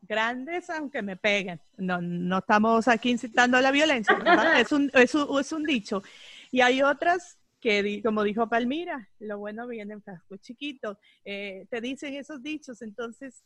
grandes 0.02 0.70
aunque 0.70 1.02
me 1.02 1.16
peguen. 1.16 1.60
No, 1.76 2.00
no 2.00 2.38
estamos 2.38 2.88
aquí 2.88 3.10
incitando 3.10 3.56
a 3.56 3.60
la 3.60 3.70
violencia, 3.70 4.14
¿verdad? 4.14 4.60
es, 4.60 4.72
un, 4.72 4.90
es, 4.94 5.14
un, 5.14 5.40
es 5.40 5.52
un 5.52 5.64
dicho. 5.64 6.02
Y 6.50 6.60
hay 6.60 6.82
otras 6.82 7.38
que, 7.60 8.00
como 8.02 8.22
dijo 8.22 8.48
Palmira, 8.48 9.08
lo 9.18 9.38
bueno 9.38 9.66
viene 9.66 9.94
en 9.94 10.02
frascos 10.02 10.40
chiquitos. 10.40 10.96
Eh, 11.24 11.66
te 11.70 11.80
dicen 11.80 12.14
esos 12.14 12.42
dichos, 12.42 12.82
entonces 12.82 13.42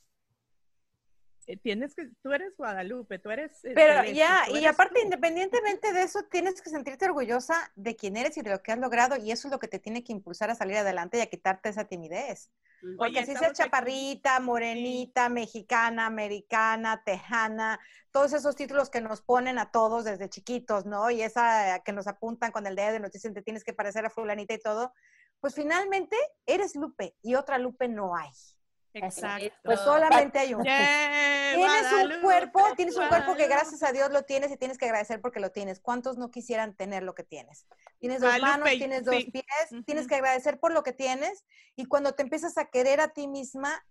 tienes 1.63 1.95
que, 1.95 2.09
tú 2.23 2.33
eres 2.33 2.57
Guadalupe, 2.57 3.19
tú 3.19 3.31
eres... 3.31 3.65
eh, 3.65 3.73
Pero 3.75 4.05
ya, 4.05 4.49
y 4.51 4.65
aparte, 4.67 5.01
tú. 5.01 5.05
independientemente 5.05 5.93
de 5.93 6.03
eso, 6.03 6.25
tienes 6.31 6.61
que 6.63 6.71
sentirte 6.71 7.07
orgullosa 7.07 7.73
de 7.77 7.97
quién 7.97 8.17
eres 8.17 8.37
y 8.37 8.43
de 8.43 8.51
lo 8.51 8.63
que 8.63 8.73
has 8.73 8.79
logrado, 8.79 9.17
y 9.17 9.31
eso 9.33 9.49
es 9.49 9.53
lo 9.53 9.59
que 9.59 9.69
te 9.69 9.79
tiene 9.79 10.05
que 10.05 10.13
impulsar 10.13 10.51
a 10.51 10.55
salir 10.55 10.77
adelante 10.77 11.19
y 11.19 11.21
a 11.21 11.27
quitarte 11.27 11.69
esa 11.69 11.85
timidez. 11.85 12.51
Porque 12.81 13.13
Oye, 13.13 13.21
así 13.21 13.33
estamos 13.33 13.57
seas 13.57 13.67
chaparrita, 13.67 14.41
morenita, 14.41 15.29
mexicana, 15.29 16.07
americana, 16.07 17.03
tejana, 17.05 17.79
todos 18.11 18.33
esos 18.33 18.57
títulos 18.57 18.91
que 18.91 19.01
nos 19.01 19.23
ponen 19.23 19.59
a 19.59 19.71
todos 19.71 20.05
desde 20.05 20.29
chiquitos, 20.29 20.85
¿no? 20.87 21.11
Y 21.11 21.23
esa 21.23 21.81
que 21.85 21.93
nos 21.93 22.07
apuntan 22.07 22.51
con 22.53 22.67
el 22.67 22.77
dedo 22.77 22.97
y 22.97 23.01
nos 23.01 23.13
dicen 23.13 23.35
te 23.35 23.43
tienes 23.43 23.65
que 23.65 23.73
parecer 23.73 24.05
a 24.05 24.11
fulanita 24.11 24.55
y 24.55 24.59
todo, 24.59 24.93
pues 25.41 25.55
finalmente 25.55 26.17
eres 26.47 26.77
Lupe 26.77 27.17
y 27.23 27.35
otra 27.35 27.59
Lupe 27.59 27.89
no 27.89 28.17
hay. 28.17 28.31
Exacto. 28.95 29.55
Pues 29.65 29.81
solamente 29.81 30.39
hay 30.39 30.55
una. 30.55 30.65
Yeah, 30.65 31.53
Tienes 31.55 31.83
un 31.83 31.91
Guadalupe, 31.91 32.21
cuerpo, 32.21 32.61
tienes 32.77 32.97
un 32.97 33.09
cuerpo 33.09 33.37
que 33.37 33.47
gracias 33.47 33.83
a 33.83 33.93
Dios 33.93 34.11
lo 34.11 34.23
tienes 34.23 34.51
y 34.51 34.57
tienes 34.57 34.79
que 34.79 34.87
agradecer 34.87 35.21
porque 35.21 35.41
lo 35.41 35.51
tienes. 35.51 35.81
¿Cuántos 35.81 36.19
no 36.19 36.31
quisieran 36.31 36.75
tener 36.75 37.03
lo 37.03 37.15
que 37.15 37.25
tienes? 37.25 37.67
Tienes 37.99 38.21
dos 38.21 38.31
Guadalupe, 38.31 38.51
manos, 38.51 38.79
tienes 38.79 39.05
dos 39.05 39.25
pies, 39.33 39.85
tienes 39.87 40.05
Ujú. 40.05 40.09
que 40.09 40.15
agradecer 40.17 40.61
por 40.61 40.73
lo 40.73 40.83
que 40.83 40.93
tienes 40.93 41.45
y 41.77 41.87
cuando 41.87 42.13
te 42.13 42.23
empiezas 42.23 42.59
a 42.59 42.67
querer 42.67 43.01
a 43.01 43.09
ti 43.09 43.29
misma, 43.29 43.85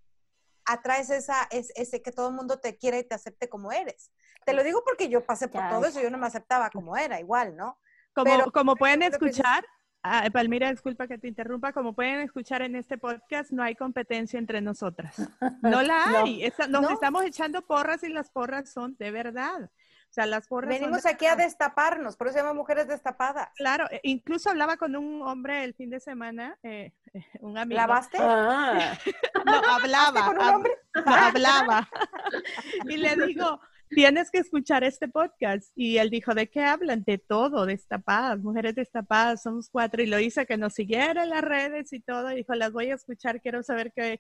atraes 0.66 1.10
esa, 1.10 1.48
es, 1.50 1.72
ese 1.76 2.02
que 2.02 2.12
todo 2.12 2.30
el 2.30 2.36
mundo 2.36 2.60
te 2.60 2.78
quiera 2.78 2.98
y 2.98 3.04
te 3.04 3.16
acepte 3.16 3.50
como 3.50 3.72
eres. 3.72 4.12
Te 4.46 4.54
lo 4.54 4.64
digo 4.64 4.84
porque 4.84 5.10
yo 5.10 5.26
pasé 5.26 5.48
por 5.48 5.62
Ya. 5.62 5.70
todo 5.70 5.86
eso, 5.86 6.02
yo 6.02 6.10
no 6.10 6.18
me 6.18 6.28
aceptaba 6.28 6.70
como 6.70 6.96
era, 6.98 7.20
igual, 7.20 7.56
¿no? 7.56 7.80
Como, 8.14 8.26
Pero 8.26 8.52
como 8.52 8.76
pueden 8.76 9.02
escuchar, 9.04 9.66
ah, 10.04 10.24
Palmira, 10.32 10.70
disculpa 10.72 11.08
que 11.08 11.18
te 11.18 11.28
interrumpa, 11.28 11.74
como 11.74 11.94
pueden 11.94 12.22
escuchar 12.22 12.62
en 12.62 12.76
este 12.76 12.98
podcast, 12.98 13.52
no 13.52 13.64
hay 13.64 13.76
competencia 13.76 14.38
entre 14.40 14.62
nosotras. 14.62 15.16
No 15.62 15.82
la 15.82 16.06
No. 16.12 16.18
hay. 16.24 16.44
Esa- 16.44 16.68
nos 16.68 16.82
No. 16.84 16.90
estamos 16.92 17.24
echando 17.24 17.62
porras 17.62 18.04
y 18.04 18.10
las 18.10 18.30
porras 18.30 18.70
son 18.72 18.96
de 18.98 19.12
verdad. 19.12 19.70
O 20.10 20.14
sea, 20.14 20.26
las 20.26 20.46
porras 20.48 20.74
son 20.74 20.82
Venimos 20.82 21.04
de 21.04 21.10
aquí 21.10 21.26
a 21.26 21.32
verdad. 21.36 21.46
destaparnos, 21.46 22.18
por 22.18 22.28
eso 22.28 22.34
se 22.34 22.40
llama 22.42 22.54
mujeres 22.54 22.86
destapadas. 22.90 23.48
Claro, 23.56 23.88
e- 23.92 24.02
incluso 24.04 24.50
hablaba 24.50 24.76
con 24.76 24.98
un 24.98 25.22
hombre 25.22 25.64
el 25.64 25.74
fin 25.74 25.90
de 25.90 26.02
semana, 26.02 26.58
eh, 26.64 26.92
eh, 27.14 27.26
un 27.40 27.58
amigo. 27.58 27.80
¿Lavaste? 27.80 28.18
Ah, 28.20 28.98
No, 29.46 29.54
hablaba. 29.74 30.26
con 30.26 30.36
un 30.38 30.42
hab- 30.44 30.56
hombre? 30.56 30.72
no, 31.06 31.16
hablaba. 31.16 31.90
y 32.90 32.98
le 32.98 33.16
digo, 33.26 33.62
tienes 33.94 34.32
que 34.32 34.40
escuchar 34.40 34.84
este 34.84 35.08
podcast. 35.08 35.72
Y 35.76 35.98
él 35.98 36.10
dijo, 36.10 36.34
¿de 36.34 36.50
qué 36.50 36.62
hablan? 36.62 37.04
De 37.04 37.18
todo, 37.18 37.66
destapadas, 37.66 38.40
mujeres 38.40 38.76
destapadas, 38.76 39.44
somos 39.44 39.70
cuatro. 39.70 40.02
Y 40.02 40.08
lo 40.08 40.20
hice 40.20 40.46
que 40.46 40.58
nos 40.58 40.74
siguiera 40.74 41.24
en 41.24 41.30
las 41.30 41.42
redes 41.42 41.94
y 41.94 42.00
todo. 42.00 42.32
Y 42.32 42.38
dijo, 42.38 42.56
las 42.56 42.72
voy 42.72 42.92
a 42.92 42.96
escuchar, 42.96 43.42
quiero 43.42 43.62
saber 43.64 43.92
qué, 43.94 44.20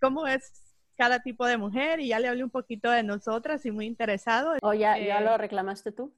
cómo 0.00 0.26
es 0.26 0.62
cada 0.96 1.20
tipo 1.20 1.46
de 1.46 1.58
mujer. 1.58 2.00
Y 2.00 2.08
ya 2.08 2.20
le 2.20 2.28
hablé 2.28 2.44
un 2.44 2.50
poquito 2.50 2.90
de 2.90 3.02
nosotras 3.02 3.66
y 3.66 3.70
muy 3.70 3.86
interesado. 3.86 4.54
¿O 4.62 4.72
ya, 4.72 4.98
ya 4.98 5.18
Eh, 5.18 5.24
lo 5.24 5.36
reclamaste 5.36 5.92
tú? 5.92 6.14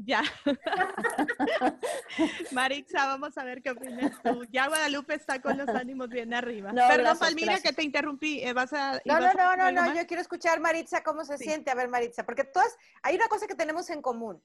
Ya. 0.00 0.22
Marixa, 2.52 3.06
vamos 3.06 3.36
a 3.36 3.44
ver 3.44 3.62
qué 3.62 3.70
opinas 3.70 4.12
tú. 4.22 4.44
Ya 4.50 4.68
Guadalupe 4.68 5.14
está 5.14 5.40
con 5.40 5.56
los 5.58 5.68
ánimos 5.68 6.08
bien 6.08 6.34
arriba. 6.34 6.72
No, 6.72 6.82
Perdón, 6.88 6.98
gracias, 6.98 7.18
Palmira, 7.18 7.52
gracias. 7.52 7.70
que 7.70 7.76
te 7.76 7.82
interrumpí. 7.82 8.40
eh, 8.42 8.52
¿Vas 8.52 8.72
a, 8.72 9.00
No, 9.04 9.20
no, 9.20 9.32
no, 9.34 9.56
no, 9.56 9.72
no, 9.72 9.80
más? 9.82 9.96
yo 9.96 10.06
quiero 10.06 10.20
escuchar 10.20 10.60
Maritza 10.60 11.02
cómo 11.02 11.24
se 11.24 11.38
Sí. 11.38 11.44
siente. 11.44 11.70
A 11.70 11.74
ver, 11.74 11.88
Maritza, 11.88 12.24
porque 12.24 12.44
todas, 12.44 12.74
hay 13.02 13.16
una 13.16 13.28
cosa 13.28 13.46
que 13.46 13.54
tenemos 13.54 13.90
en 13.90 14.02
común. 14.02 14.42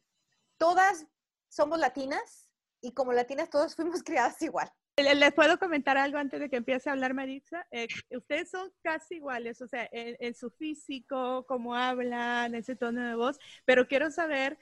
Todas 0.58 1.06
somos 1.50 1.80
latinas 1.80 2.50
y 2.82 2.94
como 2.94 3.14
latinas 3.14 3.50
todas 3.50 3.76
fuimos 3.76 4.04
criadas 4.04 4.42
igual. 4.42 4.70
Le- 4.98 5.16
¿Les 5.16 5.34
puedo 5.34 5.58
comentar 5.58 5.98
algo 5.98 6.20
antes 6.20 6.40
de 6.40 6.50
que 6.52 6.58
empiece 6.58 6.88
a 6.90 6.94
hablar 6.94 7.16
Maritza? 7.16 7.66
Eh, 7.72 7.88
ustedes 8.12 8.52
son 8.52 8.72
casi 8.84 9.16
iguales, 9.16 9.60
o 9.62 9.68
sea, 9.68 9.90
en, 9.92 10.16
en 10.20 10.36
su 10.36 10.52
físico, 10.52 11.46
cómo 11.48 11.76
hablan, 11.76 12.54
ese 12.54 12.76
tono 12.76 13.08
de 13.08 13.16
voz, 13.16 13.40
pero 13.66 13.88
quiero 13.88 14.12
saber 14.12 14.60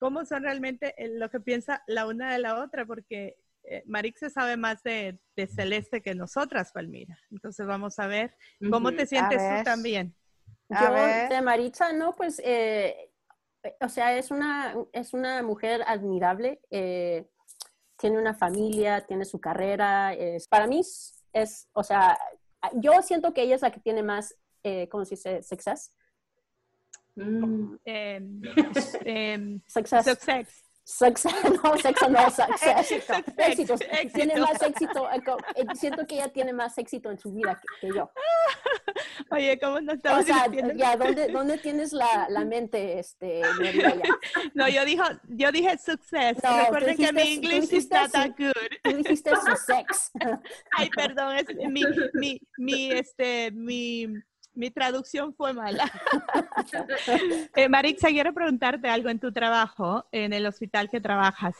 cómo 0.00 0.24
son 0.24 0.42
realmente 0.42 0.94
eh, 0.96 1.08
lo 1.08 1.30
que 1.30 1.38
piensa 1.38 1.84
la 1.86 2.06
una 2.06 2.32
de 2.32 2.40
la 2.40 2.60
otra, 2.60 2.84
porque 2.86 3.36
eh, 3.62 3.84
Marixa 3.86 4.30
sabe 4.30 4.56
más 4.56 4.82
de, 4.82 5.20
de 5.36 5.46
Celeste 5.46 6.02
que 6.02 6.14
nosotras, 6.14 6.72
Palmira. 6.72 7.16
Entonces 7.30 7.66
vamos 7.66 7.98
a 8.00 8.08
ver 8.08 8.34
cómo 8.70 8.92
te 8.92 9.06
sientes 9.06 9.38
tú 9.38 9.64
también. 9.64 10.16
A 10.70 10.84
Yo, 10.84 10.92
ver. 10.92 11.28
de 11.28 11.42
Maritza, 11.42 11.92
no, 11.92 12.14
pues, 12.14 12.40
eh, 12.44 13.10
eh, 13.62 13.76
o 13.80 13.88
sea, 13.88 14.16
es 14.16 14.30
una, 14.30 14.74
es 14.92 15.12
una 15.12 15.42
mujer 15.42 15.82
admirable, 15.86 16.60
eh, 16.70 17.28
tiene 17.96 18.18
una 18.18 18.34
familia, 18.34 19.06
tiene 19.06 19.24
su 19.24 19.40
carrera, 19.40 20.16
para 20.48 20.66
mí 20.66 20.80
es, 20.80 21.22
es, 21.34 21.68
o 21.74 21.82
sea, 21.82 22.18
yo 22.74 23.02
siento 23.02 23.34
que 23.34 23.42
ella 23.42 23.56
es 23.56 23.62
la 23.62 23.70
que 23.70 23.80
tiene 23.80 24.02
más, 24.02 24.34
eh, 24.62 24.88
¿cómo 24.88 25.04
se 25.04 25.16
dice? 25.16 25.42
Success. 25.42 25.92
Mm. 27.16 27.74
Em, 27.84 28.40
em, 29.04 29.60
Success. 29.66 30.04
success. 30.04 30.64
Success, 30.82 31.34
no, 31.62 31.76
sexo 31.78 32.08
no, 32.08 32.30
success. 32.30 32.90
Éxito. 32.90 33.12
Éxito. 33.36 33.74
Éxito. 33.74 34.12
Tiene 34.12 34.40
más 34.40 34.60
éxito. 34.62 35.08
eh, 35.12 35.22
eh, 35.54 35.64
Siento 35.74 36.04
que 36.04 36.16
ella 36.16 36.32
tiene 36.32 36.52
más 36.52 36.76
éxito 36.78 37.12
en 37.12 37.18
su 37.18 37.32
vida 37.32 37.60
que, 37.80 37.86
que 37.88 37.94
yo. 37.96 38.10
Oye, 39.30 39.56
¿cómo 39.60 39.80
no 39.80 39.92
O 39.92 39.94
estamos 39.94 40.24
sea, 40.24 40.48
diciendo? 40.48 40.74
ya, 40.74 40.96
¿dónde, 40.96 41.28
dónde 41.28 41.58
tienes 41.58 41.92
la, 41.92 42.26
la 42.28 42.44
mente, 42.44 42.98
este, 42.98 43.40
María? 43.60 44.02
No, 44.54 44.68
yo, 44.68 44.84
dijo, 44.84 45.04
yo 45.28 45.52
dije 45.52 45.78
success. 45.78 46.38
No, 46.42 46.58
Recuerden 46.64 46.96
tú 46.96 47.02
que 47.04 47.12
mi 47.12 47.22
dijiste- 47.22 47.60
dijiste 47.60 47.96
not 47.96 48.10
that 48.10 48.20
así. 48.22 48.34
good. 48.38 48.52
Tú 48.82 48.96
dijiste 48.96 49.30
su 49.36 49.56
sex. 49.64 50.10
Ay, 50.76 50.90
perdón, 50.90 51.36
es, 51.36 51.46
mi, 51.68 51.84
mi, 52.14 52.40
mi, 52.58 52.90
este, 52.92 53.52
mi, 53.52 54.08
mi 54.60 54.70
traducción 54.70 55.34
fue 55.34 55.54
mala. 55.54 55.90
eh, 57.56 57.68
Marixa, 57.68 58.08
quiero 58.08 58.34
preguntarte 58.34 58.88
algo 58.88 59.08
en 59.08 59.18
tu 59.18 59.32
trabajo, 59.32 60.06
en 60.12 60.34
el 60.34 60.46
hospital 60.46 60.90
que 60.90 61.00
trabajas. 61.00 61.56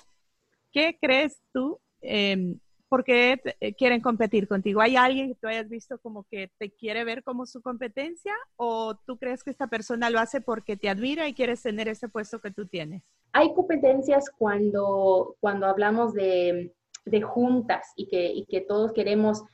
¿Qué 0.70 0.98
crees 1.00 1.40
tú 1.52 1.80
em, 2.02 2.60
¿por 2.90 3.04
qué 3.04 3.40
eh, 3.60 3.74
quieren 3.74 4.02
competir 4.02 4.46
contigo? 4.48 4.82
¿Hay 4.82 4.96
alguien 4.96 5.28
que 5.28 5.34
tú 5.36 5.46
hayas 5.46 5.68
visto 5.68 5.98
como 5.98 6.24
que 6.24 6.50
te 6.58 6.70
quiere 6.72 7.04
ver 7.04 7.22
como 7.22 7.46
su 7.46 7.62
competencia 7.62 8.34
o 8.56 8.96
tú 9.06 9.16
crees 9.16 9.42
que 9.42 9.50
esta 9.50 9.68
persona 9.68 10.10
lo 10.10 10.18
hace 10.18 10.42
porque 10.42 10.76
te 10.76 10.90
admira 10.90 11.26
y 11.26 11.32
quieres 11.32 11.62
tener 11.62 11.88
ese 11.88 12.08
puesto 12.08 12.40
que 12.40 12.50
tú 12.50 12.66
tienes? 12.66 13.02
Hay 13.32 13.54
competencias 13.54 14.28
cuando, 14.36 15.36
cuando 15.40 15.66
hablamos 15.66 16.12
de, 16.12 16.74
de 17.06 17.22
juntas 17.22 17.92
y 17.96 18.08
que, 18.08 18.32
y 18.32 18.44
que 18.46 18.60
todos 18.60 18.92
queremos 18.92 19.44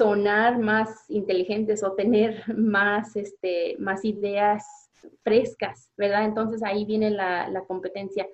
sonar 0.00 0.58
más 0.58 1.04
inteligentes 1.08 1.82
o 1.82 1.92
tener 1.92 2.42
más, 2.56 3.16
este, 3.16 3.76
más 3.78 4.02
ideas 4.04 4.64
frescas, 5.22 5.92
¿verdad? 5.96 6.24
Entonces 6.24 6.62
ahí 6.62 6.86
viene 6.86 7.10
la, 7.10 7.48
la 7.48 7.64
competencia 7.64 8.26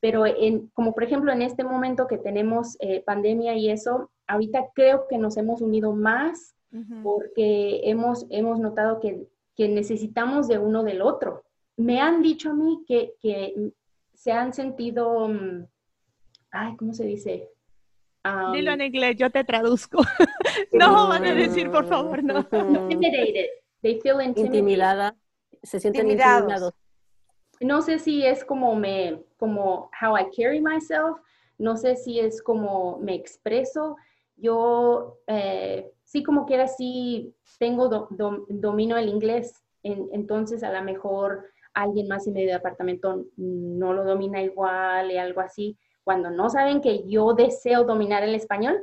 pero 0.00 0.26
en, 0.26 0.68
como 0.68 0.94
por 0.94 1.04
ejemplo 1.04 1.32
en 1.32 1.42
este 1.42 1.64
momento 1.64 2.06
que 2.06 2.18
tenemos 2.18 2.76
eh, 2.80 3.02
pandemia 3.04 3.54
y 3.54 3.70
eso, 3.70 4.10
ahorita 4.26 4.68
creo 4.74 5.06
que 5.08 5.18
nos 5.18 5.36
hemos 5.36 5.60
unido 5.60 5.92
más 5.92 6.54
porque 7.02 7.80
hemos, 7.84 8.26
hemos 8.28 8.60
notado 8.60 9.00
que, 9.00 9.26
que, 9.56 9.68
necesitamos 9.68 10.48
de 10.48 10.58
uno 10.58 10.82
del 10.84 11.00
otro. 11.00 11.42
Me 11.78 11.98
han 11.98 12.20
dicho 12.20 12.50
a 12.50 12.54
mí 12.54 12.84
que, 12.86 13.14
que 13.22 13.72
se 14.12 14.32
han 14.32 14.52
sentido, 14.52 15.28
mm, 15.28 15.64
ay, 16.50 16.76
¿cómo 16.76 16.92
se 16.92 17.06
dice? 17.06 17.48
Dilo 18.52 18.72
en 18.72 18.80
inglés, 18.80 19.16
yo 19.16 19.30
te 19.30 19.44
traduzco. 19.44 19.98
no, 20.72 21.08
van 21.08 21.24
a 21.24 21.34
decir, 21.34 21.70
por 21.70 21.86
favor, 21.86 22.22
no. 22.22 22.46
Intimidated. 22.90 23.46
They 23.82 24.00
feel 24.00 24.20
intimidated. 24.20 24.44
Intimidada. 24.44 25.16
Se 25.62 25.80
sienten 25.80 26.10
intimidados 26.10 26.74
no 27.60 27.82
sé 27.82 27.98
si 27.98 28.24
es 28.24 28.44
como 28.44 28.74
me, 28.74 29.22
como 29.36 29.90
how 30.00 30.16
I 30.16 30.26
carry 30.36 30.60
myself, 30.60 31.18
no 31.58 31.76
sé 31.76 31.96
si 31.96 32.20
es 32.20 32.42
como 32.42 32.98
me 32.98 33.14
expreso. 33.14 33.96
Yo 34.36 35.18
eh, 35.26 35.90
sí 36.04 36.22
como 36.22 36.46
quiera 36.46 36.68
sí 36.68 37.34
tengo 37.58 38.08
domino 38.48 38.96
el 38.96 39.08
inglés, 39.08 39.64
entonces 39.82 40.62
a 40.62 40.72
lo 40.72 40.82
mejor 40.82 41.46
alguien 41.74 42.08
más 42.08 42.26
en 42.26 42.34
medio 42.34 42.48
de 42.48 42.54
apartamento 42.54 43.24
no 43.36 43.92
lo 43.92 44.04
domina 44.04 44.42
igual 44.42 45.10
y 45.10 45.18
algo 45.18 45.40
así. 45.40 45.76
Cuando 46.08 46.30
no 46.30 46.48
saben 46.48 46.80
que 46.80 47.06
yo 47.06 47.34
deseo 47.34 47.84
dominar 47.84 48.22
el 48.22 48.34
español, 48.34 48.82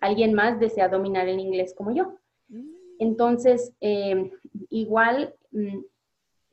alguien 0.00 0.32
más 0.32 0.58
desea 0.58 0.88
dominar 0.88 1.28
el 1.28 1.38
inglés 1.38 1.74
como 1.76 1.94
yo. 1.94 2.14
Mm. 2.48 2.70
Entonces, 3.00 3.74
eh, 3.82 4.32
igual 4.70 5.34
mm, 5.50 5.80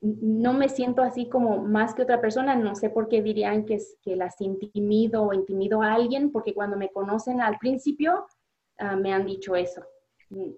no 0.02 0.52
me 0.52 0.68
siento 0.68 1.00
así 1.00 1.30
como 1.30 1.62
más 1.64 1.94
que 1.94 2.02
otra 2.02 2.20
persona, 2.20 2.54
no 2.54 2.74
sé 2.74 2.90
por 2.90 3.08
qué 3.08 3.22
dirían 3.22 3.64
que, 3.64 3.78
las 4.04 4.38
intimido 4.42 5.22
o 5.22 5.32
intimido 5.32 5.80
a 5.80 5.94
alguien, 5.94 6.30
porque 6.30 6.52
cuando 6.52 6.76
me 6.76 6.90
conocen 6.90 7.40
al 7.40 7.56
principio 7.56 8.26
ah, 8.76 8.96
me 8.96 9.14
han 9.14 9.24
dicho 9.24 9.56
eso. 9.56 9.82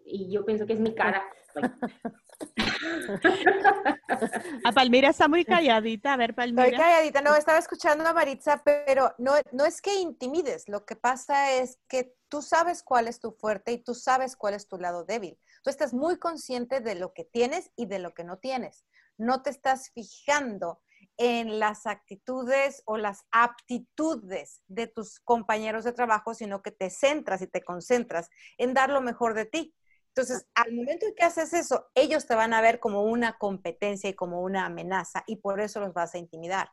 Y 0.04 0.32
yo 0.32 0.44
pienso 0.44 0.66
que 0.66 0.72
es 0.72 0.80
mi 0.80 0.96
cara. 0.96 1.22
a 4.64 4.72
Palmira 4.72 5.10
está 5.10 5.28
muy 5.28 5.44
calladita, 5.44 6.12
a 6.12 6.16
ver 6.16 6.34
Palmira. 6.34 6.64
Estoy 6.64 6.78
calladita, 6.78 7.22
no, 7.22 7.34
estaba 7.34 7.58
escuchando 7.58 8.06
a 8.06 8.12
Maritza, 8.12 8.62
pero 8.64 9.14
no, 9.18 9.34
no 9.52 9.64
es 9.64 9.80
que 9.80 9.94
intimides, 9.96 10.68
lo 10.68 10.84
que 10.84 10.96
pasa 10.96 11.52
es 11.52 11.78
que 11.88 12.14
tú 12.28 12.42
sabes 12.42 12.82
cuál 12.82 13.08
es 13.08 13.20
tu 13.20 13.32
fuerte 13.32 13.72
y 13.72 13.78
tú 13.78 13.94
sabes 13.94 14.36
cuál 14.36 14.54
es 14.54 14.68
tu 14.68 14.78
lado 14.78 15.04
débil. 15.04 15.38
Tú 15.62 15.70
estás 15.70 15.94
muy 15.94 16.18
consciente 16.18 16.80
de 16.80 16.94
lo 16.94 17.12
que 17.12 17.24
tienes 17.24 17.70
y 17.76 17.86
de 17.86 17.98
lo 17.98 18.12
que 18.14 18.24
no 18.24 18.38
tienes 18.38 18.84
no 19.18 19.42
te 19.42 19.50
estás 19.50 19.90
fijando 19.90 20.80
en 21.16 21.60
las 21.60 21.86
actitudes 21.86 22.82
o 22.86 22.96
las 22.96 23.24
aptitudes 23.30 24.62
de 24.66 24.88
tus 24.88 25.20
compañeros 25.20 25.84
de 25.84 25.92
trabajo, 25.92 26.34
sino 26.34 26.62
que 26.62 26.72
te 26.72 26.90
centras 26.90 27.40
y 27.42 27.46
te 27.46 27.62
concentras 27.62 28.30
en 28.58 28.74
dar 28.74 28.90
lo 28.90 29.00
mejor 29.00 29.34
de 29.34 29.46
ti. 29.46 29.74
Entonces, 30.16 30.46
al 30.54 30.72
momento 30.72 31.06
en 31.06 31.14
que 31.16 31.24
haces 31.24 31.52
eso, 31.52 31.90
ellos 31.92 32.24
te 32.26 32.36
van 32.36 32.54
a 32.54 32.60
ver 32.60 32.78
como 32.78 33.02
una 33.02 33.36
competencia 33.36 34.08
y 34.08 34.14
como 34.14 34.42
una 34.42 34.64
amenaza 34.66 35.24
y 35.26 35.36
por 35.36 35.60
eso 35.60 35.80
los 35.80 35.92
vas 35.92 36.14
a 36.14 36.18
intimidar. 36.18 36.68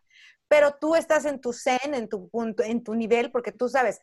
Pero 0.47 0.75
tú 0.79 0.95
estás 0.95 1.25
en 1.25 1.41
tu 1.41 1.51
zen, 1.51 1.95
en 1.95 2.07
tu 2.07 2.29
punto, 2.29 2.61
en 2.61 2.83
tu 2.83 2.93
nivel, 2.93 3.31
porque 3.31 3.51
tú 3.51 3.67
sabes, 3.67 3.99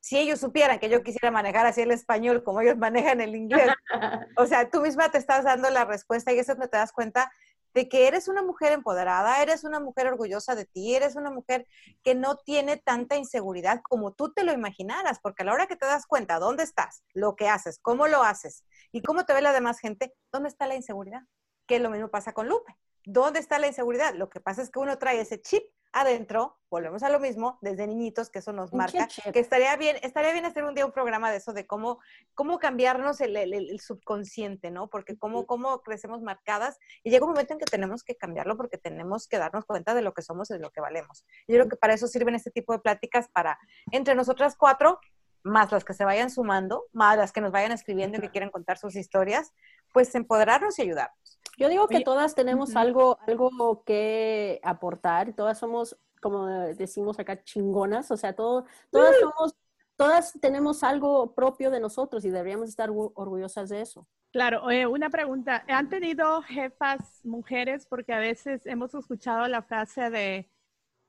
si 0.00 0.16
ellos 0.16 0.40
supieran 0.40 0.78
que 0.78 0.88
yo 0.88 1.02
quisiera 1.02 1.30
manejar 1.30 1.66
así 1.66 1.82
el 1.82 1.90
español 1.90 2.42
como 2.42 2.62
ellos 2.62 2.78
manejan 2.78 3.20
el 3.20 3.36
inglés, 3.36 3.68
o 4.38 4.46
sea, 4.46 4.70
tú 4.70 4.80
misma 4.80 5.10
te 5.10 5.18
estás 5.18 5.44
dando 5.44 5.68
la 5.68 5.84
respuesta 5.84 6.32
y 6.32 6.38
eso 6.38 6.56
te 6.56 6.68
das 6.74 6.92
cuenta 6.92 7.30
de 7.74 7.88
que 7.88 8.08
eres 8.08 8.28
una 8.28 8.42
mujer 8.42 8.72
empoderada, 8.72 9.42
eres 9.42 9.64
una 9.64 9.80
mujer 9.80 10.06
orgullosa 10.08 10.54
de 10.54 10.64
ti, 10.64 10.94
eres 10.94 11.16
una 11.16 11.30
mujer 11.30 11.66
que 12.02 12.14
no 12.14 12.36
tiene 12.36 12.76
tanta 12.76 13.16
inseguridad 13.16 13.80
como 13.88 14.12
tú 14.12 14.32
te 14.32 14.44
lo 14.44 14.52
imaginaras, 14.52 15.20
porque 15.20 15.42
a 15.42 15.46
la 15.46 15.52
hora 15.52 15.66
que 15.66 15.76
te 15.76 15.86
das 15.86 16.06
cuenta 16.06 16.38
dónde 16.38 16.62
estás, 16.62 17.02
lo 17.14 17.36
que 17.36 17.48
haces, 17.48 17.78
cómo 17.80 18.08
lo 18.08 18.22
haces 18.22 18.64
y 18.92 19.02
cómo 19.02 19.24
te 19.24 19.32
ve 19.34 19.42
la 19.42 19.52
demás 19.52 19.80
gente, 19.80 20.14
¿dónde 20.32 20.48
está 20.48 20.66
la 20.66 20.74
inseguridad? 20.74 21.22
Que 21.66 21.78
lo 21.78 21.90
mismo 21.90 22.08
pasa 22.08 22.32
con 22.32 22.48
Lupe. 22.48 22.76
¿Dónde 23.12 23.40
está 23.40 23.58
la 23.58 23.66
inseguridad? 23.66 24.14
Lo 24.14 24.30
que 24.30 24.38
pasa 24.38 24.62
es 24.62 24.70
que 24.70 24.78
uno 24.78 24.96
trae 24.96 25.20
ese 25.20 25.42
chip 25.42 25.64
adentro, 25.92 26.60
volvemos 26.70 27.02
a 27.02 27.08
lo 27.08 27.18
mismo, 27.18 27.58
desde 27.60 27.88
niñitos, 27.88 28.30
que 28.30 28.38
eso 28.38 28.52
nos 28.52 28.72
marca, 28.72 29.08
que 29.32 29.40
estaría 29.40 29.74
bien, 29.74 29.96
estaría 30.02 30.32
bien 30.32 30.44
hacer 30.44 30.62
un 30.62 30.76
día 30.76 30.86
un 30.86 30.92
programa 30.92 31.28
de 31.32 31.38
eso, 31.38 31.52
de 31.52 31.66
cómo, 31.66 31.98
cómo 32.34 32.60
cambiarnos 32.60 33.20
el, 33.20 33.36
el, 33.36 33.80
subconsciente, 33.80 34.70
¿no? 34.70 34.88
Porque 34.88 35.18
cómo, 35.18 35.44
cómo 35.44 35.82
crecemos 35.82 36.22
marcadas 36.22 36.78
y 37.02 37.10
llega 37.10 37.24
un 37.24 37.32
momento 37.32 37.54
en 37.54 37.58
que 37.58 37.64
tenemos 37.64 38.04
que 38.04 38.14
cambiarlo 38.14 38.56
porque 38.56 38.78
tenemos 38.78 39.26
que 39.26 39.38
darnos 39.38 39.64
cuenta 39.64 39.92
de 39.94 40.02
lo 40.02 40.14
que 40.14 40.22
somos 40.22 40.48
y 40.50 40.54
de 40.54 40.60
lo 40.60 40.70
que 40.70 40.80
valemos. 40.80 41.24
Yo 41.48 41.56
creo 41.56 41.68
que 41.68 41.76
para 41.76 41.94
eso 41.94 42.06
sirven 42.06 42.36
este 42.36 42.52
tipo 42.52 42.72
de 42.72 42.78
pláticas, 42.78 43.28
para 43.28 43.58
entre 43.90 44.14
nosotras 44.14 44.54
cuatro, 44.56 45.00
más 45.42 45.72
las 45.72 45.84
que 45.84 45.94
se 45.94 46.04
vayan 46.04 46.30
sumando, 46.30 46.84
más 46.92 47.16
las 47.16 47.32
que 47.32 47.40
nos 47.40 47.50
vayan 47.50 47.72
escribiendo 47.72 48.18
y 48.18 48.20
que 48.20 48.30
quieran 48.30 48.50
contar 48.50 48.78
sus 48.78 48.94
historias, 48.94 49.52
pues 49.92 50.14
empoderarnos 50.14 50.78
y 50.78 50.82
ayudarnos. 50.82 51.39
Yo 51.60 51.68
digo 51.68 51.88
que 51.88 52.00
todas 52.00 52.34
tenemos 52.34 52.74
algo, 52.74 53.18
algo 53.26 53.84
que 53.84 54.60
aportar, 54.62 55.34
todas 55.34 55.58
somos, 55.58 55.94
como 56.22 56.46
decimos 56.46 57.18
acá, 57.18 57.44
chingonas, 57.44 58.10
o 58.10 58.16
sea, 58.16 58.32
todo, 58.34 58.64
todas 58.90 59.14
somos, 59.20 59.54
todas 59.94 60.32
tenemos 60.40 60.82
algo 60.82 61.34
propio 61.34 61.70
de 61.70 61.78
nosotros 61.78 62.24
y 62.24 62.30
deberíamos 62.30 62.70
estar 62.70 62.88
orgullosas 62.90 63.68
de 63.68 63.82
eso. 63.82 64.08
Claro, 64.32 64.62
una 64.88 65.10
pregunta, 65.10 65.62
¿han 65.68 65.90
tenido 65.90 66.40
jefas 66.40 67.20
mujeres? 67.24 67.84
Porque 67.86 68.14
a 68.14 68.20
veces 68.20 68.64
hemos 68.64 68.94
escuchado 68.94 69.46
la 69.46 69.60
frase 69.60 70.08
de, 70.08 70.50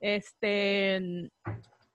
este, 0.01 1.29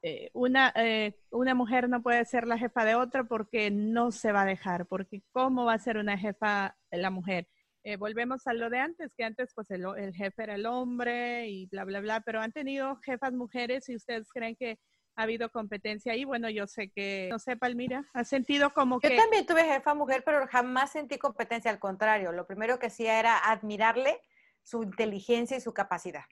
eh, 0.00 0.30
una, 0.32 0.72
eh, 0.76 1.18
una 1.30 1.54
mujer 1.54 1.90
no 1.90 2.02
puede 2.02 2.24
ser 2.24 2.46
la 2.46 2.56
jefa 2.56 2.86
de 2.86 2.94
otra 2.94 3.24
porque 3.24 3.70
no 3.70 4.12
se 4.12 4.32
va 4.32 4.42
a 4.42 4.46
dejar, 4.46 4.86
porque 4.86 5.22
¿cómo 5.32 5.66
va 5.66 5.74
a 5.74 5.78
ser 5.78 5.98
una 5.98 6.16
jefa 6.16 6.74
la 6.90 7.10
mujer? 7.10 7.48
Eh, 7.88 7.96
volvemos 7.96 8.44
a 8.48 8.52
lo 8.52 8.68
de 8.68 8.80
antes, 8.80 9.14
que 9.14 9.22
antes 9.22 9.52
pues 9.54 9.70
el, 9.70 9.84
jefe 10.12 10.42
era 10.42 10.56
el 10.56 10.66
hombre 10.66 11.46
y 11.46 11.66
bla, 11.66 11.84
bla, 11.84 12.00
bla, 12.00 12.20
pero 12.20 12.40
han 12.40 12.50
tenido 12.50 12.96
jefas 12.96 13.32
mujeres 13.32 13.88
y 13.88 13.94
ustedes 13.94 14.28
creen 14.32 14.56
que 14.56 14.80
ha 15.14 15.22
habido 15.22 15.52
competencia 15.52 16.12
ahí. 16.12 16.24
Bueno, 16.24 16.50
yo 16.50 16.66
sé 16.66 16.90
que, 16.90 17.28
no 17.30 17.38
sé, 17.38 17.56
Palmira, 17.56 18.04
ha 18.12 18.24
sentido 18.24 18.70
como 18.74 18.98
que... 18.98 19.10
Yo 19.10 19.22
también 19.22 19.46
tuve 19.46 19.62
jefa 19.62 19.94
mujer, 19.94 20.24
pero 20.26 20.48
jamás 20.48 20.90
sentí 20.90 21.16
competencia, 21.16 21.70
al 21.70 21.78
contrario, 21.78 22.32
lo 22.32 22.44
primero 22.44 22.80
que 22.80 22.88
hacía 22.88 23.20
era 23.20 23.38
admirarle 23.38 24.20
su 24.64 24.82
inteligencia 24.82 25.56
y 25.56 25.60
su 25.60 25.72
capacidad. 25.72 26.24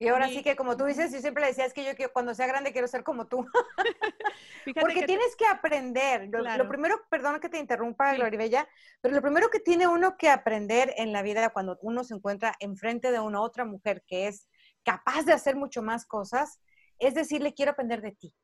Y 0.00 0.08
ahora 0.08 0.28
sí 0.28 0.42
que 0.42 0.54
como 0.54 0.76
tú 0.76 0.84
dices, 0.84 1.12
yo 1.12 1.20
siempre 1.20 1.42
le 1.42 1.48
decía, 1.48 1.64
es 1.64 1.74
que 1.74 1.84
yo 1.84 2.12
cuando 2.12 2.32
sea 2.34 2.46
grande 2.46 2.72
quiero 2.72 2.86
ser 2.86 3.02
como 3.02 3.26
tú. 3.26 3.44
Porque 4.80 5.02
tienes 5.04 5.34
que 5.36 5.46
aprender. 5.46 6.28
Lo, 6.30 6.68
primero, 6.68 7.00
perdón 7.10 7.40
que 7.40 7.48
te 7.48 7.58
interrumpa, 7.58 8.12
sí. 8.12 8.16
Gloribella, 8.16 8.68
pero 9.00 9.14
lo 9.14 9.22
primero 9.22 9.50
que 9.50 9.60
tiene 9.60 9.88
uno 9.88 10.16
que 10.16 10.28
aprender 10.28 10.94
en 10.96 11.12
la 11.12 11.22
vida 11.22 11.50
cuando 11.50 11.78
uno 11.82 12.04
se 12.04 12.14
encuentra 12.14 12.54
enfrente 12.60 13.10
de 13.10 13.18
una 13.18 13.40
otra 13.40 13.64
mujer 13.64 14.04
que 14.06 14.28
es 14.28 14.48
capaz 14.84 15.24
de 15.24 15.32
hacer 15.32 15.56
mucho 15.56 15.82
más 15.82 16.06
cosas, 16.06 16.60
es 16.98 17.14
decirle, 17.14 17.54
quiero 17.54 17.72
aprender 17.72 18.00
de 18.00 18.12
ti. 18.12 18.34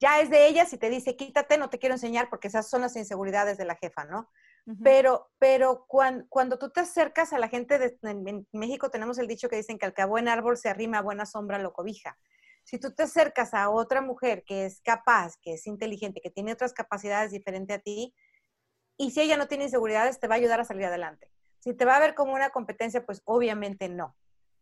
Ya 0.00 0.20
es 0.20 0.30
de 0.30 0.46
ella 0.46 0.64
si 0.64 0.78
te 0.78 0.88
dice, 0.88 1.14
quítate, 1.14 1.58
no 1.58 1.68
te 1.68 1.78
quiero 1.78 1.94
enseñar, 1.94 2.30
porque 2.30 2.48
esas 2.48 2.70
son 2.70 2.80
las 2.80 2.96
inseguridades 2.96 3.58
de 3.58 3.66
la 3.66 3.76
jefa, 3.76 4.04
¿no? 4.04 4.30
Pero, 4.82 5.30
pero 5.38 5.86
cuando, 5.86 6.58
tú 6.58 6.70
te 6.70 6.80
acercas 6.80 7.32
a 7.32 7.38
la 7.38 7.48
gente, 7.48 7.78
de, 7.78 7.98
en, 8.02 8.46
México 8.52 8.90
tenemos 8.90 9.18
el 9.18 9.26
dicho 9.26 9.48
que 9.48 9.56
dicen 9.56 9.78
que 9.78 9.86
al 9.86 9.94
que 9.94 10.02
a 10.02 10.06
buen 10.06 10.28
árbol 10.28 10.56
se 10.56 10.68
arrima, 10.68 10.98
a 10.98 11.02
buena 11.02 11.26
sombra 11.26 11.58
lo 11.58 11.72
cobija. 11.72 12.18
Si 12.62 12.78
tú 12.78 12.94
te 12.94 13.04
acercas 13.04 13.54
a 13.54 13.70
otra 13.70 14.00
mujer 14.00 14.44
que 14.44 14.66
es 14.66 14.80
capaz, 14.80 15.36
que 15.40 15.54
es 15.54 15.66
inteligente, 15.66 16.20
que 16.20 16.30
tiene 16.30 16.52
otras 16.52 16.72
capacidades 16.72 17.32
diferentes 17.32 17.78
a 17.78 17.80
ti, 17.80 18.14
y 18.96 19.10
si 19.10 19.22
ella 19.22 19.36
no 19.36 19.48
tiene 19.48 19.64
inseguridades, 19.64 20.20
te 20.20 20.28
va 20.28 20.34
a 20.34 20.38
ayudar 20.38 20.60
a 20.60 20.64
salir 20.64 20.84
adelante. 20.84 21.32
Si 21.58 21.74
te 21.74 21.84
va 21.84 21.96
a 21.96 22.00
ver 22.00 22.14
como 22.14 22.34
una 22.34 22.50
competencia, 22.50 23.04
pues 23.04 23.22
obviamente 23.24 23.88
no. 23.88 24.14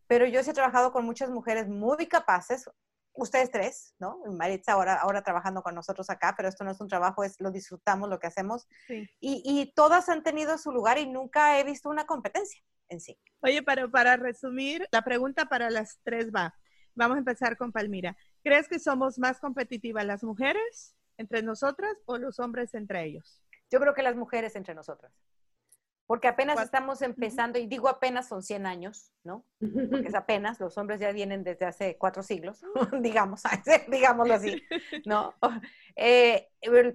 Pero 0.06 0.26
yo 0.26 0.42
sí 0.42 0.50
he 0.50 0.54
trabajado 0.54 0.92
con 0.92 1.04
muchas 1.04 1.28
mujeres 1.28 1.68
muy 1.68 2.06
capaces, 2.06 2.70
ustedes 3.18 3.50
tres, 3.50 3.94
¿no? 3.98 4.20
Maritza 4.32 4.72
ahora, 4.72 4.94
ahora 4.94 5.22
trabajando 5.22 5.62
con 5.62 5.74
nosotros 5.74 6.08
acá, 6.10 6.34
pero 6.36 6.48
esto 6.48 6.64
no 6.64 6.70
es 6.70 6.80
un 6.80 6.88
trabajo, 6.88 7.24
es 7.24 7.40
lo 7.40 7.50
disfrutamos 7.50 8.08
lo 8.08 8.18
que 8.18 8.26
hacemos. 8.26 8.66
Y, 8.88 9.08
y, 9.20 9.72
todas 9.74 10.08
han 10.08 10.22
tenido 10.22 10.56
su 10.58 10.72
lugar 10.72 10.98
y 10.98 11.06
nunca 11.06 11.58
he 11.58 11.64
visto 11.64 11.88
una 11.88 12.06
competencia 12.06 12.62
en 12.88 13.00
sí. 13.00 13.18
Oye, 13.40 13.62
pero 13.62 13.90
para 13.90 14.16
resumir, 14.16 14.86
la 14.92 15.02
pregunta 15.02 15.46
para 15.46 15.70
las 15.70 15.98
tres 16.02 16.30
va. 16.34 16.54
Vamos 16.94 17.16
a 17.16 17.18
empezar 17.18 17.56
con 17.56 17.72
Palmira. 17.72 18.16
¿Crees 18.42 18.68
que 18.68 18.78
somos 18.78 19.18
más 19.18 19.38
competitivas 19.38 20.04
las 20.04 20.24
mujeres 20.24 20.96
¿Entre 21.18 21.42
nosotras 21.42 21.96
o 22.06 22.16
los 22.16 22.38
hombres 22.38 22.72
entre 22.74 23.04
ellos? 23.04 23.42
Yo 23.70 23.80
creo 23.80 23.92
que 23.92 24.02
las 24.02 24.14
mujeres 24.14 24.54
entre 24.54 24.74
nosotras 24.74 25.12
porque 26.08 26.26
apenas 26.26 26.58
estamos 26.62 27.02
empezando, 27.02 27.58
y 27.58 27.66
digo 27.66 27.86
apenas 27.86 28.26
son 28.28 28.42
100 28.42 28.64
años, 28.64 29.12
¿no? 29.24 29.44
Porque 29.60 30.08
es 30.08 30.14
apenas, 30.14 30.58
los 30.58 30.78
hombres 30.78 31.00
ya 31.00 31.12
vienen 31.12 31.44
desde 31.44 31.66
hace 31.66 31.98
cuatro 31.98 32.22
siglos, 32.22 32.62
digamos, 33.02 33.42
digámoslo 33.88 34.32
así, 34.32 34.62
¿no? 35.04 35.34
Eh, 35.96 36.48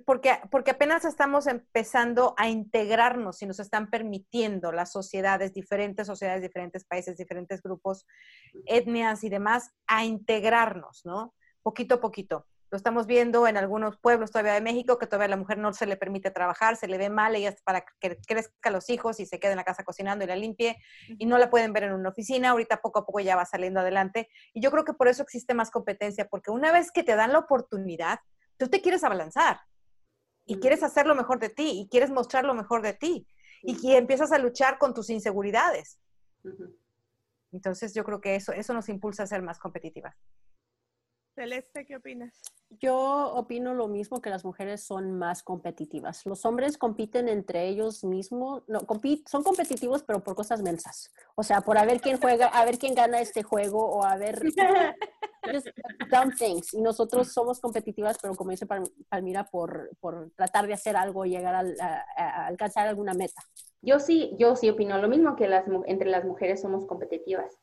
porque, 0.03 0.39
porque 0.49 0.71
apenas 0.71 1.05
estamos 1.05 1.45
empezando 1.45 2.33
a 2.37 2.49
integrarnos 2.49 3.39
y 3.43 3.45
nos 3.45 3.59
están 3.59 3.91
permitiendo 3.91 4.71
las 4.71 4.91
sociedades, 4.91 5.53
diferentes 5.53 6.07
sociedades, 6.07 6.41
diferentes 6.41 6.83
países, 6.83 7.15
diferentes 7.15 7.61
grupos, 7.61 8.07
etnias 8.65 9.23
y 9.23 9.29
demás, 9.29 9.75
a 9.85 10.05
integrarnos, 10.05 11.05
¿no? 11.05 11.35
Poquito 11.61 11.95
a 11.95 12.01
poquito. 12.01 12.47
Lo 12.73 12.77
estamos 12.77 13.05
viendo 13.05 13.45
en 13.45 13.55
algunos 13.55 13.97
pueblos 13.97 14.31
todavía 14.31 14.53
de 14.53 14.61
México, 14.61 14.97
que 14.97 15.05
todavía 15.05 15.27
a 15.27 15.29
la 15.29 15.37
mujer 15.37 15.59
no 15.59 15.71
se 15.73 15.85
le 15.85 15.95
permite 15.95 16.31
trabajar, 16.31 16.75
se 16.75 16.87
le 16.87 16.97
ve 16.97 17.11
mal, 17.11 17.35
ella 17.35 17.49
es 17.49 17.61
para 17.61 17.81
que 17.81 18.17
crezca 18.25 18.71
los 18.71 18.89
hijos 18.89 19.19
y 19.19 19.27
se 19.27 19.39
quede 19.39 19.51
en 19.51 19.57
la 19.57 19.63
casa 19.63 19.83
cocinando 19.83 20.25
y 20.25 20.27
la 20.27 20.35
limpie, 20.35 20.77
y 21.19 21.27
no 21.27 21.37
la 21.37 21.51
pueden 21.51 21.71
ver 21.71 21.83
en 21.83 21.93
una 21.93 22.09
oficina. 22.09 22.49
Ahorita 22.49 22.81
poco 22.81 22.97
a 22.97 23.05
poco 23.05 23.19
ya 23.19 23.35
va 23.35 23.45
saliendo 23.45 23.81
adelante. 23.81 24.27
Y 24.55 24.59
yo 24.59 24.71
creo 24.71 24.85
que 24.85 24.93
por 24.93 25.07
eso 25.07 25.21
existe 25.21 25.53
más 25.53 25.69
competencia, 25.69 26.27
porque 26.27 26.49
una 26.49 26.71
vez 26.71 26.91
que 26.91 27.03
te 27.03 27.15
dan 27.15 27.31
la 27.31 27.37
oportunidad, 27.37 28.21
tú 28.57 28.67
te 28.69 28.81
quieres 28.81 29.03
abalanzar 29.03 29.59
y 30.47 30.59
quieres 30.59 30.81
hacer 30.81 31.05
lo 31.05 31.13
mejor 31.13 31.37
de 31.37 31.49
ti 31.49 31.79
y 31.79 31.87
quieres 31.89 32.09
mostrar 32.09 32.43
lo 32.43 32.55
mejor 32.55 32.81
de 32.81 32.93
ti 32.93 33.27
y 33.61 33.93
empiezas 33.93 34.31
a 34.31 34.39
luchar 34.39 34.79
con 34.79 34.95
tus 34.95 35.11
inseguridades. 35.11 35.99
Entonces 37.51 37.93
yo 37.93 38.03
creo 38.03 38.19
que 38.19 38.33
eso, 38.35 38.51
eso 38.51 38.73
nos 38.73 38.89
impulsa 38.89 39.21
a 39.21 39.27
ser 39.27 39.43
más 39.43 39.59
competitivas. 39.59 40.15
Celeste, 41.35 41.85
¿qué 41.85 41.95
opinas? 41.95 42.41
Yo 42.79 43.33
opino 43.33 43.73
lo 43.73 43.87
mismo 43.87 44.21
que 44.21 44.29
las 44.29 44.45
mujeres 44.45 44.83
son 44.83 45.17
más 45.17 45.43
competitivas. 45.43 46.25
Los 46.25 46.45
hombres 46.45 46.77
compiten 46.77 47.27
entre 47.27 47.67
ellos 47.67 48.03
mismos, 48.03 48.63
no, 48.67 48.81
son 49.25 49.43
competitivos 49.43 50.03
pero 50.03 50.23
por 50.23 50.35
cosas 50.35 50.61
mensas. 50.61 51.11
O 51.35 51.43
sea, 51.43 51.61
por 51.61 51.77
a 51.77 51.85
ver 51.85 52.01
quién 52.01 52.19
juega, 52.19 52.47
a 52.47 52.65
ver 52.65 52.77
quién 52.77 52.95
gana 52.95 53.19
este 53.19 53.43
juego 53.43 53.85
o 53.85 54.03
a 54.03 54.17
ver 54.17 54.39
dumb 56.11 56.35
things. 56.37 56.73
Y 56.73 56.81
nosotros 56.81 57.31
somos 57.31 57.59
competitivas, 57.59 58.17
pero 58.21 58.35
como 58.35 58.51
dice 58.51 58.67
Palmira, 59.09 59.45
por, 59.45 59.91
por 59.99 60.31
tratar 60.35 60.67
de 60.67 60.73
hacer 60.73 60.95
algo, 60.95 61.25
llegar 61.25 61.55
a, 61.55 62.45
alcanzar 62.47 62.87
alguna 62.87 63.13
meta. 63.13 63.41
Yo 63.81 63.99
sí, 63.99 64.35
yo 64.39 64.55
sí 64.55 64.69
opino 64.69 64.97
lo 64.99 65.09
mismo 65.09 65.35
que 65.35 65.47
las, 65.47 65.65
entre 65.85 66.09
las 66.09 66.25
mujeres 66.25 66.61
somos 66.61 66.85
competitivas. 66.85 67.59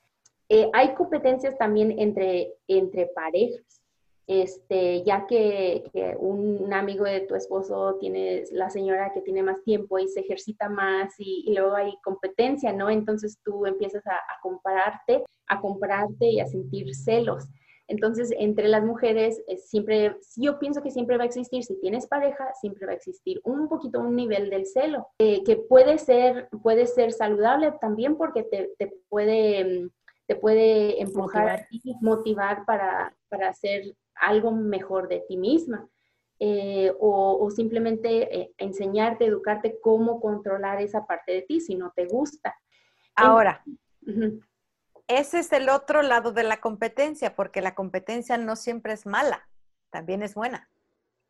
Eh, 0.53 0.69
hay 0.73 0.95
competencias 0.95 1.57
también 1.57 1.97
entre, 1.97 2.55
entre 2.67 3.07
parejas, 3.07 3.81
este, 4.27 5.05
ya 5.05 5.25
que, 5.29 5.85
un 6.19 6.73
amigo 6.75 7.05
de 7.05 7.21
tu 7.21 7.37
esposo 7.37 7.97
tiene 8.01 8.43
la 8.51 8.69
señora 8.69 9.13
que 9.15 9.21
tiene 9.21 9.45
más 9.45 9.63
tiempo 9.63 10.01
y 10.01 10.09
se 10.09 10.21
ejercita 10.21 10.69
más 10.69 11.15
y, 11.19 11.55
luego 11.55 11.77
hay 11.77 11.95
competencia, 12.03 12.73
¿no? 12.73 12.91
Entonces 12.91 13.39
tú 13.45 13.65
empiezas 13.65 14.05
a, 14.09 14.19
compararte, 14.43 15.23
a 15.47 15.61
compararte 15.61 16.27
y 16.27 16.41
a 16.41 16.47
sentir 16.47 16.97
celos. 16.97 17.49
Entonces, 17.87 18.33
entre 18.37 18.67
las 18.67 18.85
mujeres, 18.85 19.43
eh, 19.47 19.57
siempre, 19.57 20.17
yo 20.37 20.59
pienso 20.59 20.83
que 20.83 20.91
siempre 20.91 21.17
va 21.17 21.25
a 21.25 21.27
existir, 21.27 21.63
si 21.63 21.81
tienes 21.81 22.09
pareja, 22.09 22.53
siempre 22.61 22.87
va 22.87 22.93
a 22.93 22.97
existir 22.97 23.41
un 23.45 23.69
poquito 23.69 24.01
un 24.01 24.17
nivel 24.17 24.51
del 24.51 24.67
celo, 24.67 25.09
eh, 25.19 25.43
que 25.45 25.57
puede 25.57 25.99
ser, 25.99 26.49
puede 26.63 26.87
ser 26.87 27.13
saludable 27.13 27.73
también 27.81 28.17
porque 28.17 28.45
te, 28.45 28.71
te 28.79 28.93
puede 29.09 29.83
mm, 29.83 29.91
te 30.31 30.37
puede 30.37 31.03
empujar 31.03 31.67
y 31.73 31.97
motivar 32.01 32.65
para, 32.65 33.13
hacer 33.49 33.97
algo 34.15 34.53
mejor 34.53 35.09
de 35.09 35.25
ti 35.27 35.37
misma. 35.37 35.89
Eh, 36.39 36.95
o, 37.01 37.51
simplemente 37.51 38.39
eh, 38.39 38.55
enseñarte, 38.57 39.25
educarte 39.25 39.81
cómo 39.83 40.21
controlar 40.21 40.81
esa 40.81 41.05
parte 41.05 41.33
de 41.33 41.43
ti 41.43 41.61
si 41.61 41.75
no 41.75 41.93
te 41.97 42.07
gusta. 42.07 42.55
Ahora, 43.17 43.65
ese 45.09 45.41
es 45.41 45.53
el 45.53 45.69
otro 45.69 46.01
lado 46.01 46.31
de 46.31 46.45
la 46.45 46.61
competencia, 46.61 47.35
porque 47.35 47.61
la 47.61 47.75
competencia 47.75 48.39
no 48.39 48.55
siempre 48.55 48.93
es 48.93 49.07
mala, 49.07 49.49
también 49.91 50.23
es 50.23 50.37
buena, 50.37 50.71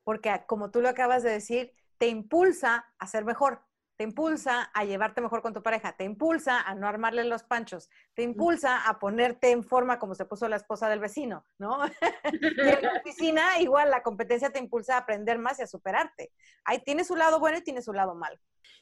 porque 0.05 0.31
como 0.47 0.71
tú 0.71 0.83
lo 0.83 0.91
acabas 0.91 1.23
de 1.23 1.31
decir, 1.31 1.73
te 1.97 2.09
impulsa 2.09 2.85
a 2.99 3.07
ser 3.07 3.25
mejor 3.25 3.63
te 4.01 4.05
impulsa 4.05 4.71
a 4.73 4.87
llevarte 4.87 5.21
mejor 5.21 5.43
con 5.43 5.53
tu 5.53 5.63
pareja, 5.63 5.93
te 5.93 6.05
impulsa 6.05 6.63
a 6.63 6.75
no 6.75 6.89
armarle 6.89 7.23
los 7.25 7.43
panchos, 7.43 7.91
te 8.15 8.23
impulsa 8.23 8.89
a 8.89 8.99
ponerte 8.99 9.51
en 9.51 9.63
forma 9.63 9.99
como 9.99 10.15
se 10.15 10.25
puso 10.25 10.49
la 10.49 10.57
esposa 10.57 10.89
del 10.89 11.01
vecino, 11.01 11.45
¿no? 11.59 11.85
en 12.25 12.83
la 12.83 12.95
oficina 12.99 13.61
igual 13.61 13.91
la 13.91 14.03
competencia 14.03 14.49
te 14.49 14.59
impulsa 14.59 14.95
a 14.95 15.01
aprender 15.01 15.39
más 15.39 15.59
y 15.59 15.65
a 15.65 15.67
superarte. 15.67 16.33
Ahí 16.65 16.83
tiene 16.83 17.05
su 17.05 17.15
lado 17.15 17.41
bueno 17.41 17.59
y 17.59 17.63
tiene 17.63 17.83
su 17.83 17.93
lado 17.93 18.15
malo. 18.15 18.39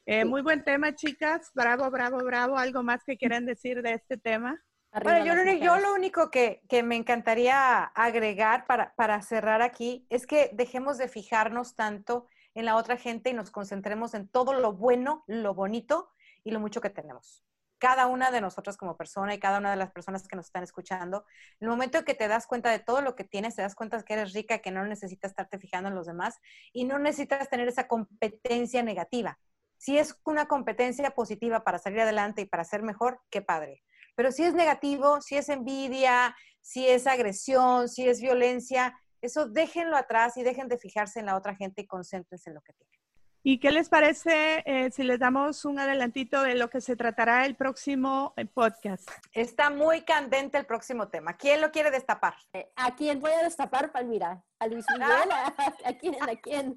Eh, 0.07 0.25
muy 0.25 0.41
buen 0.41 0.63
tema, 0.63 0.95
chicas. 0.95 1.51
Bravo, 1.53 1.91
bravo, 1.91 2.19
bravo. 2.19 2.57
¿Algo 2.57 2.85
más 2.85 3.03
que 3.03 3.17
quieran 3.17 3.45
decir 3.45 3.83
de 3.83 3.95
este 3.95 4.19
tema? 4.19 4.63
bueno, 5.03 5.25
yo, 5.25 5.35
yo, 5.55 5.81
lo 5.81 5.95
único 5.95 6.31
que, 6.31 6.63
que 6.69 6.85
me 6.85 6.95
encantaría 6.95 7.83
agregar 7.83 8.67
para, 8.67 8.95
para 8.95 9.21
cerrar 9.23 9.63
aquí 9.63 10.07
es 10.11 10.29
que 10.29 10.51
dejemos 10.53 10.97
de 10.97 11.09
fijarnos 11.09 11.75
tanto 11.75 12.29
en 12.59 12.65
la 12.65 12.75
otra 12.75 12.97
gente 12.97 13.31
y 13.31 13.35
nos 13.35 13.53
concentremos 13.53 14.15
en 14.15 14.27
todo 14.27 14.53
lo 14.53 14.73
bueno, 14.73 15.23
lo 15.29 15.55
bonito 15.55 16.11
y 16.43 16.51
lo 16.51 16.59
mucho 16.59 16.81
que 16.81 16.91
tenemos. 16.91 17.45
Cada 17.79 18.09
una 18.09 18.33
de 18.33 18.41
nosotros 18.41 18.77
como 18.77 18.97
persona 18.97 19.33
y 19.33 19.39
cada 19.39 19.59
una 19.59 19.71
de 19.71 19.77
las 19.77 19.93
personas 19.93 20.27
que 20.27 20.35
nos 20.35 20.47
están 20.47 20.65
escuchando, 20.65 21.25
el 21.61 21.69
momento 21.69 21.99
en 21.99 22.05
que 22.05 22.15
te 22.15 22.27
das 22.27 22.49
cuenta 22.49 22.73
de 22.73 22.81
todo 22.81 23.01
lo 23.01 23.15
que 23.15 23.23
tienes, 23.23 23.55
te 23.55 23.63
das 23.63 23.77
cuenta 23.77 24.03
que 24.03 24.13
eres 24.13 24.33
rica, 24.33 24.59
que 24.59 24.73
no 24.73 24.85
necesitas 24.85 25.31
estarte 25.31 25.61
fijando 25.61 25.89
en 25.89 25.95
los 25.95 26.07
demás 26.07 26.41
y 26.73 26.85
no 26.85 26.99
necesitas 26.99 27.49
tener 27.49 27.69
esa 27.69 27.87
competencia 27.87 28.83
negativa. 28.83 29.39
Si 29.77 29.97
es 29.97 30.21
una 30.25 30.47
competencia 30.47 31.13
positiva 31.13 31.63
para 31.63 31.79
salir 31.79 32.01
adelante 32.01 32.43
y 32.43 32.47
para 32.47 32.65
ser 32.65 32.83
mejor, 32.83 33.21
qué 33.31 33.41
padre. 33.41 33.85
Pero 34.17 34.33
si 34.33 34.43
es 34.43 34.55
negativo, 34.55 35.21
si 35.21 35.37
es 35.37 35.49
envidia, 35.49 36.35
si 36.61 36.89
es 36.89 37.07
agresión, 37.07 37.89
si 37.89 38.09
es 38.09 38.21
violencia, 38.21 38.99
eso 39.21 39.49
déjenlo 39.49 39.97
atrás 39.97 40.37
y 40.37 40.43
dejen 40.43 40.69
de 40.69 40.79
fijarse 40.79 41.21
en 41.21 41.27
la 41.27 41.37
otra 41.37 41.55
gente 41.55 41.83
y 41.83 41.87
concéntrense 41.87 42.51
en 42.51 42.55
lo 42.55 42.61
que 42.63 42.73
tienen. 42.73 42.99
¿Y 43.45 43.61
qué 43.61 43.71
les 43.71 43.89
parece 43.89 44.63
eh, 44.67 44.91
si 44.91 45.05
les 45.05 45.19
damos 45.19 45.65
un 45.65 45.79
adelantito 45.79 46.43
de 46.43 46.55
lo 46.55 46.69
que 46.69 46.81
se 46.81 46.97
tratará 46.97 47.47
el 47.47 47.57
próximo 47.57 48.35
eh, 48.37 48.45
podcast? 48.45 49.09
Está 49.33 49.71
muy 49.71 50.03
candente 50.03 50.59
el 50.59 50.67
próximo 50.67 51.09
tema. 51.09 51.37
¿Quién 51.37 51.61
lo 51.61 51.71
quiere 51.71 51.91
destapar? 51.91 52.35
Eh, 52.53 52.71
¿A 52.77 52.95
quién 52.97 53.21
voy 53.21 53.31
a 53.31 53.45
destapar, 53.45 53.93
Palmira? 53.93 54.45
¿A 54.59 54.67
Luis 54.67 54.85
Miguel? 54.93 55.09
¿A, 55.85 55.93
quién? 55.95 56.17
¿A 56.21 56.37
quién? 56.37 56.77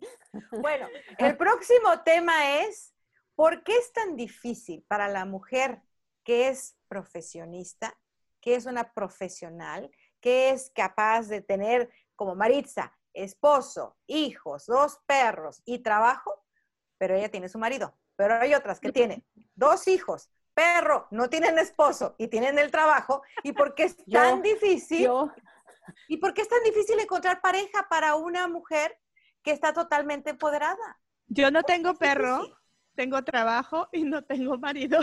Bueno, 0.52 0.88
el 1.18 1.36
próximo 1.36 2.00
tema 2.06 2.62
es, 2.62 2.94
¿por 3.36 3.64
qué 3.64 3.76
es 3.76 3.92
tan 3.92 4.16
difícil 4.16 4.86
para 4.88 5.08
la 5.08 5.26
mujer 5.26 5.82
que 6.24 6.48
es 6.48 6.78
profesionista, 6.88 7.98
que 8.40 8.56
es 8.56 8.66
una 8.66 8.94
profesional, 8.94 9.92
que 10.22 10.52
es 10.52 10.70
capaz 10.70 11.28
de 11.28 11.42
tener 11.42 11.90
como 12.22 12.36
Maritza, 12.36 12.96
esposo, 13.16 13.98
hijos, 14.06 14.68
dos 14.68 15.00
perros 15.08 15.64
y 15.66 15.80
trabajo, 15.80 16.46
pero 17.00 17.16
ella 17.16 17.32
tiene 17.32 17.50
su 17.50 17.58
marido. 17.58 17.98
Pero 18.16 18.36
hay 18.36 18.54
otras 18.54 18.80
que 18.80 18.92
tienen 18.92 19.26
dos 19.56 19.88
hijos, 19.88 20.30
perro, 20.54 21.08
no 21.10 21.32
tienen 21.32 21.58
esposo 21.58 22.14
y 22.20 22.28
tienen 22.28 22.60
el 22.60 22.70
trabajo. 22.70 23.24
¿Y 23.42 23.54
por 23.54 23.74
qué 23.74 23.86
es 23.86 23.98
tan 24.06 24.44
difícil? 24.44 25.10
¿Y 26.08 26.18
por 26.18 26.36
qué 26.36 26.44
es 26.44 26.48
tan 26.48 26.62
difícil 26.64 27.00
encontrar 27.00 27.42
pareja 27.42 27.88
para 27.90 28.14
una 28.14 28.48
mujer 28.48 29.00
que 29.42 29.50
está 29.50 29.74
totalmente 29.74 30.30
empoderada? 30.30 31.02
Yo 31.26 31.50
no 31.50 31.64
tengo 31.64 31.96
perro, 31.96 32.56
tengo 32.94 33.24
trabajo 33.24 33.90
y 33.92 34.04
no 34.04 34.24
tengo 34.24 34.60
marido. 34.60 35.00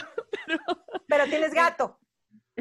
Pero, 1.08 1.24
tienes 1.24 1.52
gato. 1.52 1.98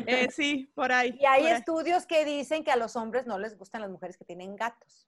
Eh, 0.05 0.27
sí, 0.31 0.69
por 0.75 0.91
ahí. 0.91 1.17
Y 1.19 1.25
hay 1.25 1.47
estudios 1.47 2.05
que 2.05 2.25
dicen 2.25 2.63
que 2.63 2.71
a 2.71 2.75
los 2.75 2.95
hombres 2.95 3.25
no 3.25 3.39
les 3.39 3.57
gustan 3.57 3.81
las 3.81 3.89
mujeres 3.89 4.17
que 4.17 4.25
tienen 4.25 4.55
gatos. 4.55 5.07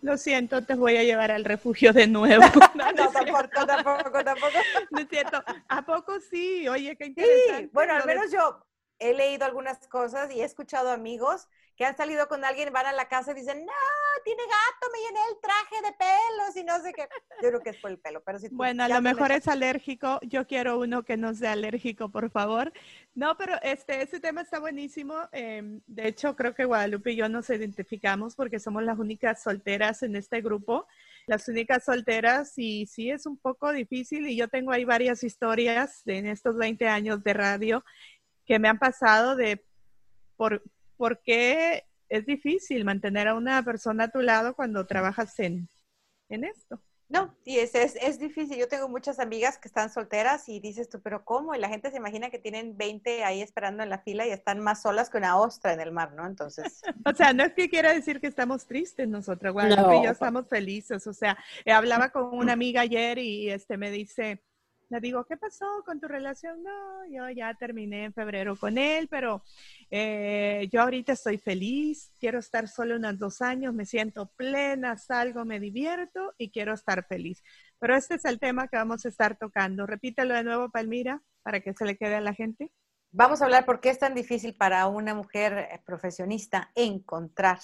Lo 0.00 0.18
siento, 0.18 0.62
te 0.62 0.74
voy 0.74 0.96
a 0.98 1.02
llevar 1.02 1.30
al 1.30 1.44
refugio 1.44 1.92
de 1.92 2.06
nuevo. 2.06 2.44
No, 2.74 2.92
no, 2.92 3.08
tampoco, 3.10 3.66
tampoco, 3.66 4.24
tampoco. 4.24 4.58
No 4.90 4.98
es 4.98 5.08
cierto. 5.08 5.42
¿A 5.68 5.82
poco 5.86 6.20
sí? 6.20 6.68
Oye, 6.68 6.96
qué 6.96 7.06
interesante. 7.06 7.62
Sí, 7.64 7.70
bueno, 7.72 7.94
al 7.94 8.04
menos 8.04 8.30
yo 8.30 8.66
he 8.98 9.14
leído 9.14 9.44
algunas 9.44 9.86
cosas 9.88 10.32
y 10.32 10.40
he 10.40 10.44
escuchado 10.44 10.90
amigos 10.90 11.48
que 11.76 11.84
han 11.84 11.96
salido 11.96 12.28
con 12.28 12.44
alguien, 12.44 12.72
van 12.72 12.86
a 12.86 12.92
la 12.92 13.08
casa 13.08 13.32
y 13.32 13.34
dicen, 13.34 13.64
no, 13.64 13.72
tiene 14.24 14.42
gato, 14.42 14.92
me 14.92 14.98
llené 15.00 15.20
el 15.30 15.40
traje 15.40 15.82
de 15.82 15.92
pelos 15.92 16.56
y 16.56 16.64
no 16.64 16.80
sé 16.80 16.92
qué. 16.92 17.08
Yo 17.42 17.48
creo 17.48 17.60
que 17.60 17.70
es 17.70 17.76
por 17.78 17.90
el 17.90 17.98
pelo, 17.98 18.22
pero 18.22 18.38
si 18.38 18.48
Bueno, 18.48 18.84
a 18.84 18.88
lo 18.88 19.00
mejor 19.00 19.32
es 19.32 19.48
alérgico. 19.48 20.20
Yo 20.22 20.46
quiero 20.46 20.78
uno 20.78 21.02
que 21.02 21.16
no 21.16 21.34
sea 21.34 21.52
alérgico, 21.52 22.10
por 22.10 22.30
favor. 22.30 22.72
No, 23.14 23.36
pero 23.36 23.56
este, 23.62 24.02
este 24.02 24.20
tema 24.20 24.42
está 24.42 24.60
buenísimo. 24.60 25.16
Em, 25.32 25.80
de 25.86 26.08
hecho, 26.08 26.36
creo 26.36 26.54
que 26.54 26.64
Guadalupe 26.64 27.12
y 27.12 27.16
yo 27.16 27.28
nos 27.28 27.50
identificamos 27.50 28.36
porque 28.36 28.60
somos 28.60 28.84
las 28.84 28.98
únicas 28.98 29.42
solteras 29.42 30.02
en 30.04 30.14
este 30.14 30.40
grupo. 30.42 30.86
Las 31.26 31.48
únicas 31.48 31.84
solteras 31.84 32.52
y 32.56 32.86
sí 32.86 33.10
es 33.10 33.26
un 33.26 33.36
poco 33.36 33.72
difícil 33.72 34.28
y 34.28 34.36
yo 34.36 34.48
tengo 34.48 34.72
ahí 34.72 34.84
varias 34.84 35.24
historias 35.24 36.02
en 36.06 36.26
estos 36.26 36.56
20 36.56 36.86
años 36.86 37.24
de 37.24 37.32
radio 37.32 37.84
que 38.44 38.58
me 38.58 38.68
han 38.68 38.78
pasado 38.78 39.36
de 39.36 39.64
por, 40.36 40.62
qué 41.24 41.84
es 42.08 42.26
difícil 42.26 42.84
mantener 42.84 43.28
a 43.28 43.34
una 43.34 43.62
persona 43.62 44.04
a 44.04 44.10
tu 44.10 44.20
lado 44.20 44.54
cuando 44.54 44.86
trabajas 44.86 45.38
en, 45.40 45.68
en 46.28 46.44
esto. 46.44 46.80
No, 47.08 47.36
y 47.44 47.58
es, 47.58 47.74
es, 47.74 47.96
es, 48.00 48.18
difícil. 48.18 48.56
Yo 48.56 48.66
tengo 48.66 48.88
muchas 48.88 49.18
amigas 49.18 49.58
que 49.58 49.68
están 49.68 49.90
solteras 49.90 50.48
y 50.48 50.58
dices 50.58 50.88
tú, 50.88 51.00
pero 51.02 51.24
¿cómo? 51.24 51.54
Y 51.54 51.58
la 51.58 51.68
gente 51.68 51.90
se 51.90 51.98
imagina 51.98 52.30
que 52.30 52.38
tienen 52.38 52.76
20 52.78 53.22
ahí 53.24 53.42
esperando 53.42 53.82
en 53.82 53.90
la 53.90 53.98
fila 53.98 54.26
y 54.26 54.30
están 54.30 54.58
más 54.60 54.82
solas 54.82 55.10
que 55.10 55.18
una 55.18 55.38
ostra 55.38 55.74
en 55.74 55.80
el 55.80 55.92
mar, 55.92 56.12
¿no? 56.14 56.26
Entonces. 56.26 56.80
o 57.04 57.14
sea, 57.14 57.32
no 57.34 57.44
es 57.44 57.52
que 57.52 57.68
quiera 57.68 57.92
decir 57.92 58.20
que 58.20 58.26
estamos 58.26 58.66
tristes 58.66 59.06
nosotros, 59.06 59.52
Guadalupe 59.52 59.98
y 59.98 60.04
yo 60.04 60.10
estamos 60.10 60.48
felices. 60.48 61.06
O 61.06 61.12
sea, 61.12 61.36
hablaba 61.66 62.08
con 62.08 62.34
una 62.34 62.54
amiga 62.54 62.80
ayer 62.80 63.18
y 63.18 63.50
este 63.50 63.76
me 63.76 63.90
dice, 63.90 64.42
le 64.88 65.00
digo, 65.00 65.24
¿qué 65.24 65.36
pasó 65.36 65.66
con 65.84 66.00
tu 66.00 66.08
relación? 66.08 66.62
No, 66.62 67.06
yo 67.06 67.28
ya 67.30 67.54
terminé 67.54 68.04
en 68.04 68.12
febrero 68.12 68.56
con 68.56 68.78
él, 68.78 69.08
pero 69.08 69.42
eh, 69.90 70.68
yo 70.72 70.82
ahorita 70.82 71.12
estoy 71.12 71.38
feliz, 71.38 72.12
quiero 72.18 72.38
estar 72.38 72.68
solo 72.68 72.96
unos 72.96 73.18
dos 73.18 73.42
años, 73.42 73.74
me 73.74 73.86
siento 73.86 74.26
plena, 74.36 74.96
salgo, 74.96 75.44
me 75.44 75.60
divierto 75.60 76.34
y 76.38 76.50
quiero 76.50 76.74
estar 76.74 77.04
feliz. 77.06 77.42
Pero 77.78 77.96
este 77.96 78.14
es 78.14 78.24
el 78.24 78.38
tema 78.38 78.68
que 78.68 78.76
vamos 78.76 79.04
a 79.04 79.08
estar 79.08 79.36
tocando. 79.36 79.86
Repítelo 79.86 80.34
de 80.34 80.44
nuevo, 80.44 80.70
Palmira, 80.70 81.22
para 81.42 81.60
que 81.60 81.74
se 81.74 81.84
le 81.84 81.96
quede 81.96 82.16
a 82.16 82.20
la 82.20 82.34
gente. 82.34 82.70
Vamos 83.10 83.42
a 83.42 83.44
hablar 83.44 83.64
por 83.64 83.80
qué 83.80 83.90
es 83.90 83.98
tan 83.98 84.14
difícil 84.14 84.54
para 84.54 84.86
una 84.88 85.14
mujer 85.14 85.52
eh, 85.70 85.80
profesionista 85.84 86.70
encontrar 86.74 87.58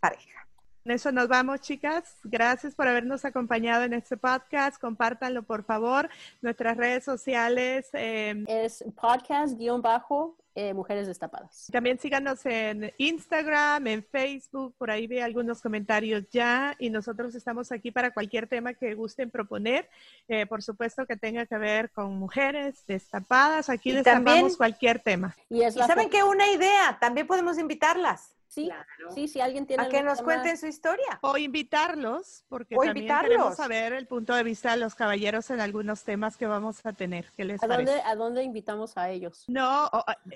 pareja 0.00 0.47
eso 0.90 1.12
nos 1.12 1.28
vamos, 1.28 1.60
chicas. 1.60 2.16
Gracias 2.24 2.74
por 2.74 2.88
habernos 2.88 3.24
acompañado 3.24 3.84
en 3.84 3.92
este 3.92 4.16
podcast. 4.16 4.80
Compártanlo, 4.80 5.42
por 5.42 5.64
favor. 5.64 6.08
Nuestras 6.42 6.76
redes 6.76 7.04
sociales. 7.04 7.88
Em, 7.92 8.44
es 8.46 8.84
podcast-bajo 8.94 10.36
eh, 10.54 10.74
Mujeres 10.74 11.06
Destapadas. 11.06 11.68
También 11.70 11.98
síganos 11.98 12.44
en 12.44 12.92
Instagram, 12.98 13.86
en 13.86 14.02
Facebook. 14.02 14.74
Por 14.76 14.90
ahí 14.90 15.06
ve 15.06 15.22
algunos 15.22 15.62
comentarios 15.62 16.24
ya. 16.30 16.74
Y 16.78 16.90
nosotros 16.90 17.34
estamos 17.34 17.70
aquí 17.70 17.90
para 17.90 18.12
cualquier 18.12 18.46
tema 18.46 18.74
que 18.74 18.94
gusten 18.94 19.30
proponer. 19.30 19.88
Eh, 20.26 20.46
por 20.46 20.62
supuesto 20.62 21.06
que 21.06 21.16
tenga 21.16 21.46
que 21.46 21.58
ver 21.58 21.90
con 21.90 22.18
mujeres 22.18 22.84
destapadas. 22.86 23.68
Aquí 23.68 23.92
destapamos 23.92 24.56
cualquier 24.56 24.98
tema. 24.98 25.36
Y, 25.48 25.62
es 25.62 25.74
saben 25.74 26.10
que 26.10 26.22
una 26.24 26.50
idea, 26.50 26.98
también 27.00 27.26
podemos 27.26 27.58
invitarlas. 27.58 28.37
Sí, 28.58 28.70
sí, 29.14 29.28
si 29.28 29.40
alguien 29.40 29.66
tiene. 29.66 29.84
A 29.84 29.88
que 29.88 30.02
nos 30.02 30.22
cuenten 30.22 30.56
su 30.56 30.66
historia. 30.66 31.18
O 31.22 31.36
invitarlos, 31.36 32.44
porque 32.48 32.76
también 32.76 33.06
queremos 33.20 33.56
saber 33.56 33.92
el 33.92 34.06
punto 34.06 34.34
de 34.34 34.42
vista 34.42 34.72
de 34.72 34.78
los 34.78 34.94
caballeros 34.94 35.50
en 35.50 35.60
algunos 35.60 36.04
temas 36.04 36.36
que 36.36 36.46
vamos 36.46 36.84
a 36.84 36.92
tener. 36.92 37.32
¿Qué 37.36 37.44
les 37.44 37.62
¿A 37.62 37.66
dónde, 37.66 38.00
¿A 38.04 38.14
dónde 38.14 38.42
invitamos 38.42 38.96
a 38.96 39.10
ellos? 39.10 39.44
No, 39.48 39.90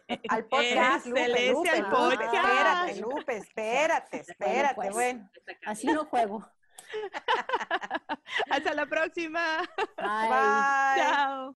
eh, 0.09 0.21
al 0.29 0.45
podcast. 0.47 1.07
Lupe, 1.07 1.53
Lupe, 1.53 1.71
al 1.71 1.91
podcast. 1.91 2.35
Espérate, 2.35 3.01
Lupe, 3.01 3.37
espérate, 3.37 4.21
espérate. 4.21 4.75
Pues, 4.75 4.93
bueno, 4.93 5.31
así 5.67 5.87
no 5.87 6.05
juego. 6.05 6.47
Hasta 8.51 8.75
la 8.75 8.87
próxima. 8.87 9.63
Bye. 9.97 11.03
Chao. 11.03 11.57